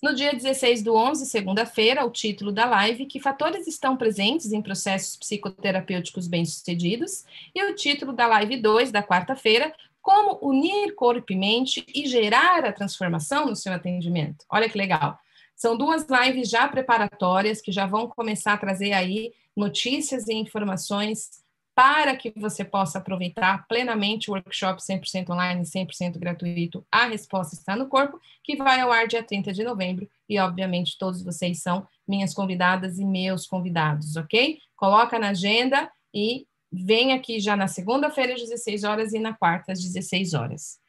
[0.03, 4.61] No dia 16 do 11, segunda-feira, o título da live, que fatores estão presentes em
[4.61, 7.24] processos psicoterapêuticos bem-sucedidos,
[7.55, 12.64] e o título da live 2, da quarta-feira, como unir corpo e mente e gerar
[12.64, 14.44] a transformação no seu atendimento.
[14.51, 15.18] Olha que legal.
[15.57, 21.44] São duas lives já preparatórias que já vão começar a trazer aí notícias e informações
[21.77, 26.83] para que você possa aproveitar plenamente o workshop 100% online, 100% gratuito.
[26.91, 30.97] A resposta está no corpo, que vai ao ar dia 30 de novembro, e obviamente
[30.97, 34.59] todos vocês são minhas convidadas e meus convidados, ok?
[34.74, 39.72] Coloca na agenda e vem aqui já na segunda-feira às 16 horas e na quarta
[39.72, 40.81] às 16 horas.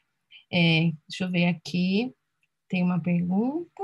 [0.50, 2.16] É, deixa eu ver aqui,
[2.70, 3.84] tem uma pergunta.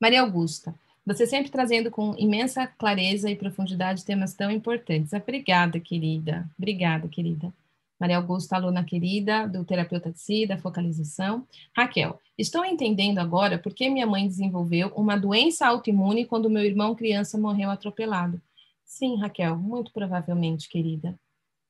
[0.00, 0.74] Maria Augusta,
[1.08, 5.14] você sempre trazendo com imensa clareza e profundidade temas tão importantes.
[5.14, 6.46] Obrigada, querida.
[6.58, 7.50] Obrigada, querida.
[7.98, 11.46] Maria Augusta, aluna querida do terapeuta de si, da focalização.
[11.74, 16.94] Raquel, estou entendendo agora por que minha mãe desenvolveu uma doença autoimune quando meu irmão
[16.94, 18.38] criança morreu atropelado.
[18.84, 21.18] Sim, Raquel, muito provavelmente, querida.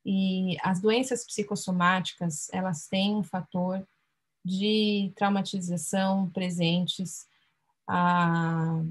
[0.05, 3.87] E as doenças psicossomáticas, elas têm um fator
[4.45, 7.27] de traumatização presentes.
[7.87, 8.83] A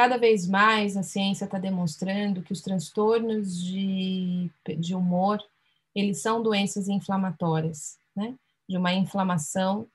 [0.00, 5.38] Cada vez mais a ciência está demonstrando que os transtornos de, de humor,
[5.94, 8.34] eles são doenças inflamatórias, né?
[8.66, 9.86] De uma inflamação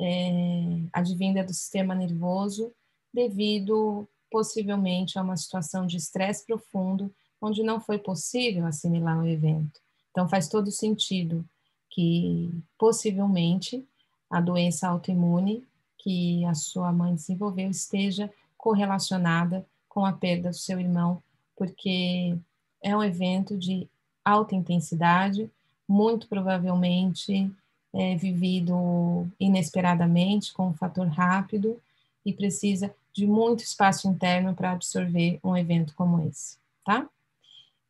[0.00, 2.72] é, advinda do sistema nervoso
[3.14, 9.80] devido possivelmente a uma situação de estresse profundo onde não foi possível assimilar o evento.
[10.10, 11.48] Então faz todo sentido
[11.88, 13.86] que possivelmente
[14.28, 15.64] a doença autoimune
[15.98, 18.28] que a sua mãe desenvolveu esteja
[18.62, 21.20] correlacionada com a perda do seu irmão,
[21.56, 22.38] porque
[22.80, 23.88] é um evento de
[24.24, 25.50] alta intensidade,
[25.86, 27.52] muito provavelmente
[27.92, 31.82] é, vivido inesperadamente, com um fator rápido,
[32.24, 37.10] e precisa de muito espaço interno para absorver um evento como esse, tá?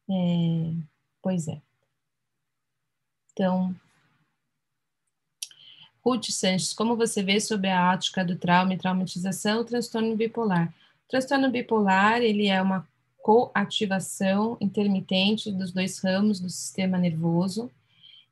[0.08, 0.72] É,
[1.20, 1.60] pois é.
[3.32, 3.76] Então,
[6.04, 10.74] Ruth Sanches, como você vê sobre a ática do trauma e traumatização o transtorno bipolar?
[11.06, 12.86] O transtorno bipolar, ele é uma
[13.22, 17.70] coativação intermitente dos dois ramos do sistema nervoso,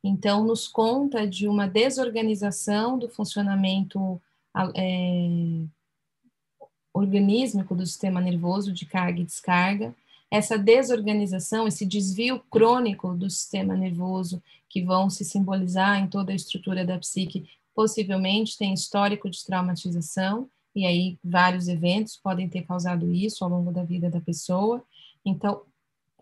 [0.02, 4.20] então nos conta de uma desorganização do funcionamento
[4.74, 5.28] é,
[6.92, 9.94] organísmico do sistema nervoso de carga e descarga,
[10.30, 16.34] essa desorganização, esse desvio crônico do sistema nervoso, que vão se simbolizar em toda a
[16.34, 23.12] estrutura da psique, possivelmente tem histórico de traumatização, e aí vários eventos podem ter causado
[23.12, 24.82] isso ao longo da vida da pessoa.
[25.24, 25.62] Então,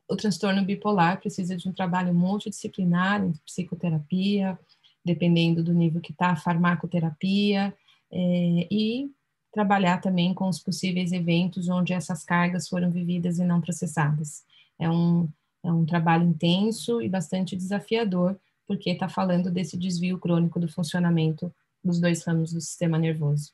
[0.08, 4.58] o transtorno bipolar precisa de um trabalho multidisciplinar, psicoterapia,
[5.04, 7.74] dependendo do nível que está, farmacoterapia,
[8.10, 9.10] é, e
[9.52, 14.44] trabalhar também com os possíveis eventos onde essas cargas foram vividas e não processadas.
[14.78, 15.28] É um,
[15.62, 18.38] é um trabalho intenso e bastante desafiador,
[18.68, 21.52] porque está falando desse desvio crônico do funcionamento
[21.82, 23.52] dos dois ramos do sistema nervoso.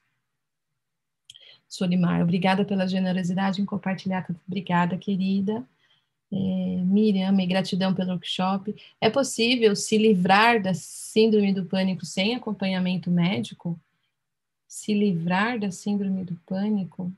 [1.68, 5.64] Solimar, obrigada pela generosidade em compartilhar, obrigada, querida.
[6.32, 6.36] É,
[6.82, 8.74] Miriam, gratidão pelo workshop.
[9.00, 13.78] É possível se livrar da síndrome do pânico sem acompanhamento médico?
[14.66, 17.12] Se livrar da síndrome do pânico?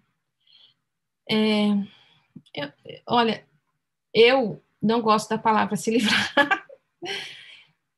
[1.30, 1.68] É,
[2.54, 2.70] eu,
[3.06, 3.42] olha,
[4.12, 6.66] eu não gosto da palavra se livrar.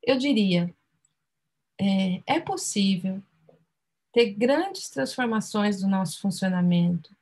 [0.09, 0.73] eu diria,
[1.79, 3.21] é, é possível
[4.11, 7.15] ter grandes transformações do nosso funcionamento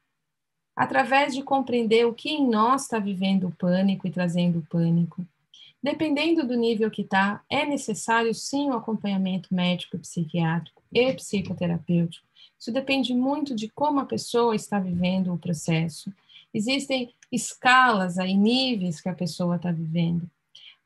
[0.74, 5.28] através de compreender o que em nós está vivendo o pânico e trazendo o pânico.
[5.84, 12.26] Dependendo do nível que está, é necessário sim o acompanhamento médico, psiquiátrico e psicoterapêutico.
[12.58, 16.10] Isso depende muito de como a pessoa está vivendo o processo.
[16.54, 20.30] Existem escalas aí, níveis que a pessoa está vivendo.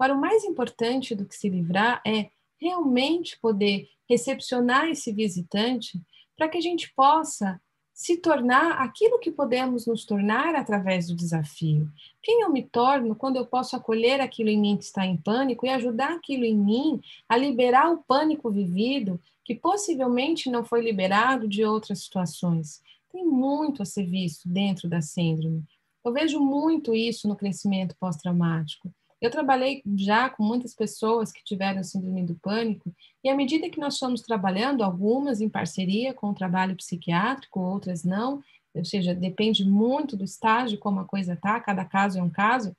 [0.01, 6.01] Agora, o mais importante do que se livrar é realmente poder recepcionar esse visitante
[6.35, 7.61] para que a gente possa
[7.93, 11.87] se tornar aquilo que podemos nos tornar através do desafio.
[12.19, 15.67] Quem eu me torno quando eu posso acolher aquilo em mim que está em pânico
[15.67, 16.99] e ajudar aquilo em mim
[17.29, 22.81] a liberar o pânico vivido que possivelmente não foi liberado de outras situações.
[23.11, 25.63] Tem muito a ser visto dentro da síndrome.
[26.03, 28.91] Eu vejo muito isso no crescimento pós-traumático.
[29.21, 32.91] Eu trabalhei já com muitas pessoas que tiveram síndrome do pânico,
[33.23, 38.03] e à medida que nós fomos trabalhando, algumas em parceria com o trabalho psiquiátrico, outras
[38.03, 38.41] não,
[38.73, 42.75] ou seja, depende muito do estágio, como a coisa está, cada caso é um caso,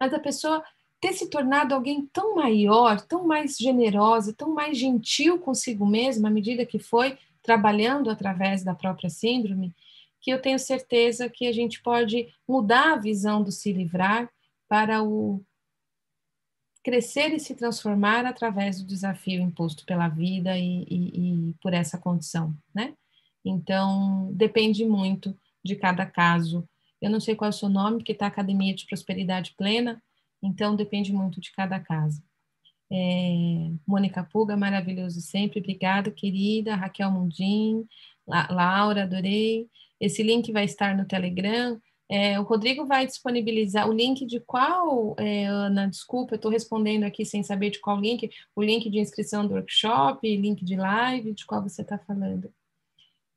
[0.00, 0.64] mas a pessoa
[1.00, 6.30] ter se tornado alguém tão maior, tão mais generosa, tão mais gentil consigo mesma, à
[6.30, 9.74] medida que foi trabalhando através da própria síndrome,
[10.20, 14.30] que eu tenho certeza que a gente pode mudar a visão do se livrar
[14.72, 15.44] para o
[16.82, 21.98] crescer e se transformar através do desafio imposto pela vida e, e, e por essa
[21.98, 22.94] condição, né?
[23.44, 26.66] Então, depende muito de cada caso.
[27.02, 30.02] Eu não sei qual é o seu nome, que está Academia de Prosperidade Plena,
[30.42, 32.22] então depende muito de cada caso.
[32.90, 36.76] É, Mônica Puga, maravilhoso sempre, obrigada, querida.
[36.76, 37.86] Raquel Mundim,
[38.26, 39.68] La Laura, adorei.
[40.00, 41.78] Esse link vai estar no Telegram.
[42.14, 45.88] É, o Rodrigo vai disponibilizar o link de qual, é, Ana?
[45.88, 48.30] Desculpa, eu estou respondendo aqui sem saber de qual link.
[48.54, 52.52] O link de inscrição do workshop, link de live, de qual você está falando.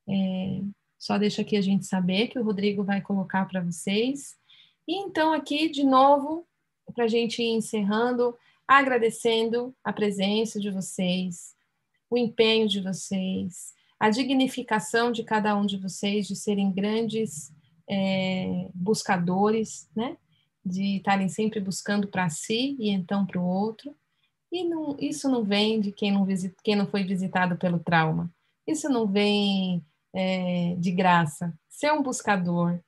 [0.09, 0.59] É,
[0.99, 4.35] só deixa aqui a gente saber que o Rodrigo vai colocar para vocês.
[4.85, 6.45] E então, aqui, de novo,
[6.93, 8.35] para a gente ir encerrando,
[8.67, 11.55] agradecendo a presença de vocês,
[12.09, 17.55] o empenho de vocês, a dignificação de cada um de vocês de serem grandes
[17.89, 20.17] é, buscadores, né?
[20.65, 23.95] De estarem sempre buscando para si e então para o outro.
[24.51, 28.31] E não, isso não vem de quem não, visit, quem não foi visitado pelo trauma.
[28.65, 29.83] Isso não vem
[30.13, 31.53] é, de graça.
[31.69, 32.79] Ser um buscador,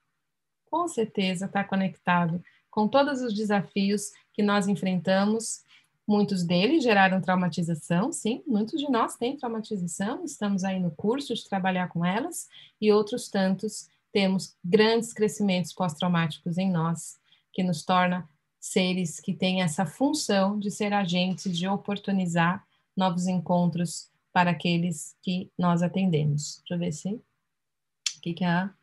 [0.70, 2.42] com certeza está conectado
[2.78, 5.64] com todos os desafios que nós enfrentamos.
[6.08, 11.50] Muitos deles geraram traumatização, sim, muitos de nós têm traumatização, estamos aí no curso de
[11.50, 12.48] trabalhar com elas,
[12.80, 17.18] e outros tantos temos grandes crescimentos pós-traumáticos em nós,
[17.54, 18.28] que nos torna
[18.60, 25.52] seres que têm essa função de ser agentes de oportunizar novos encontros para aqueles que
[25.58, 26.58] nós atendemos.
[26.60, 27.10] Deixa eu ver se.
[27.10, 28.74] O que, que é a.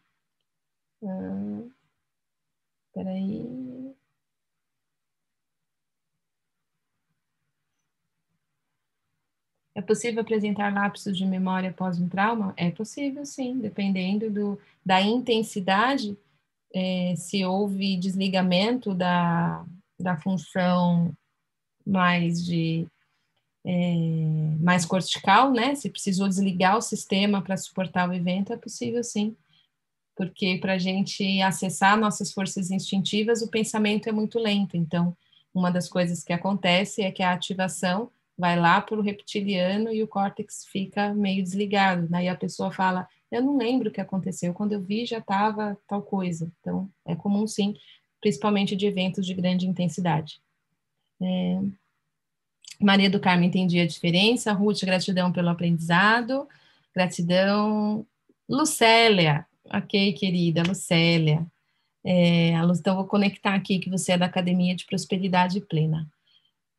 [1.03, 1.71] Uh,
[2.93, 3.64] peraí.
[9.75, 12.55] É possível apresentar lapsos de memória após um trauma?
[12.57, 16.17] É possível, sim, dependendo do, da intensidade,
[16.73, 19.65] é, se houve desligamento da,
[19.99, 21.13] da função
[21.85, 22.87] mais de
[23.67, 23.95] é,
[24.61, 25.75] mais cortical, né?
[25.75, 29.35] Se precisou desligar o sistema para suportar o evento, é possível sim.
[30.15, 34.77] Porque para a gente acessar nossas forças instintivas, o pensamento é muito lento.
[34.77, 35.17] Então,
[35.53, 40.03] uma das coisas que acontece é que a ativação vai lá para o reptiliano e
[40.03, 42.09] o córtex fica meio desligado.
[42.09, 45.79] Daí a pessoa fala: Eu não lembro o que aconteceu, quando eu vi já estava
[45.87, 46.51] tal coisa.
[46.61, 47.75] Então, é comum sim,
[48.21, 50.41] principalmente de eventos de grande intensidade.
[51.23, 51.61] É...
[52.81, 54.53] Maria do Carmo entendi a diferença.
[54.53, 56.49] Ruth, gratidão pelo aprendizado.
[56.95, 58.07] Gratidão.
[58.49, 61.47] Lucélia, ok, querida, Lucélia.
[62.05, 66.07] É, então, vou conectar aqui que você é da Academia de Prosperidade Plena.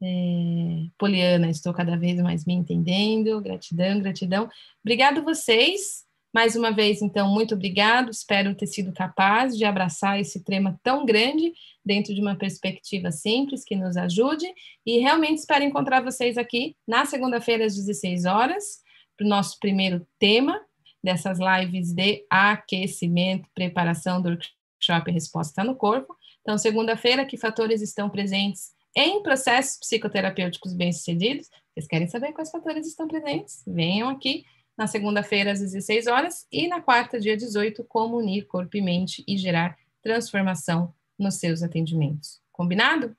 [0.02, 3.42] É, Poliana, estou cada vez mais me entendendo.
[3.42, 4.50] Gratidão, gratidão.
[4.84, 6.06] Obrigado vocês.
[6.36, 8.12] Mais uma vez, então, muito obrigado.
[8.12, 13.64] Espero ter sido capaz de abraçar esse tema tão grande dentro de uma perspectiva simples
[13.64, 14.46] que nos ajude.
[14.86, 18.82] E realmente espero encontrar vocês aqui na segunda-feira, às 16 horas,
[19.16, 20.60] para o nosso primeiro tema
[21.02, 26.14] dessas lives de aquecimento, preparação do workshop Resposta no Corpo.
[26.42, 31.50] Então, segunda-feira, que fatores estão presentes em processos psicoterapêuticos bem-sucedidos.
[31.74, 33.64] Vocês querem saber quais fatores estão presentes?
[33.68, 34.46] Venham aqui
[34.78, 39.24] na segunda-feira às 16 horas e na quarta, dia 18, como unir corpo e mente
[39.28, 42.42] e gerar transformação nos seus atendimentos.
[42.52, 43.16] Combinado?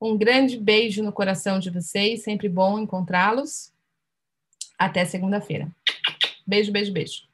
[0.00, 3.72] Um grande beijo no coração de vocês, sempre bom encontrá-los.
[4.78, 5.70] Até segunda-feira.
[6.46, 7.31] Beijo, beijo, beijo.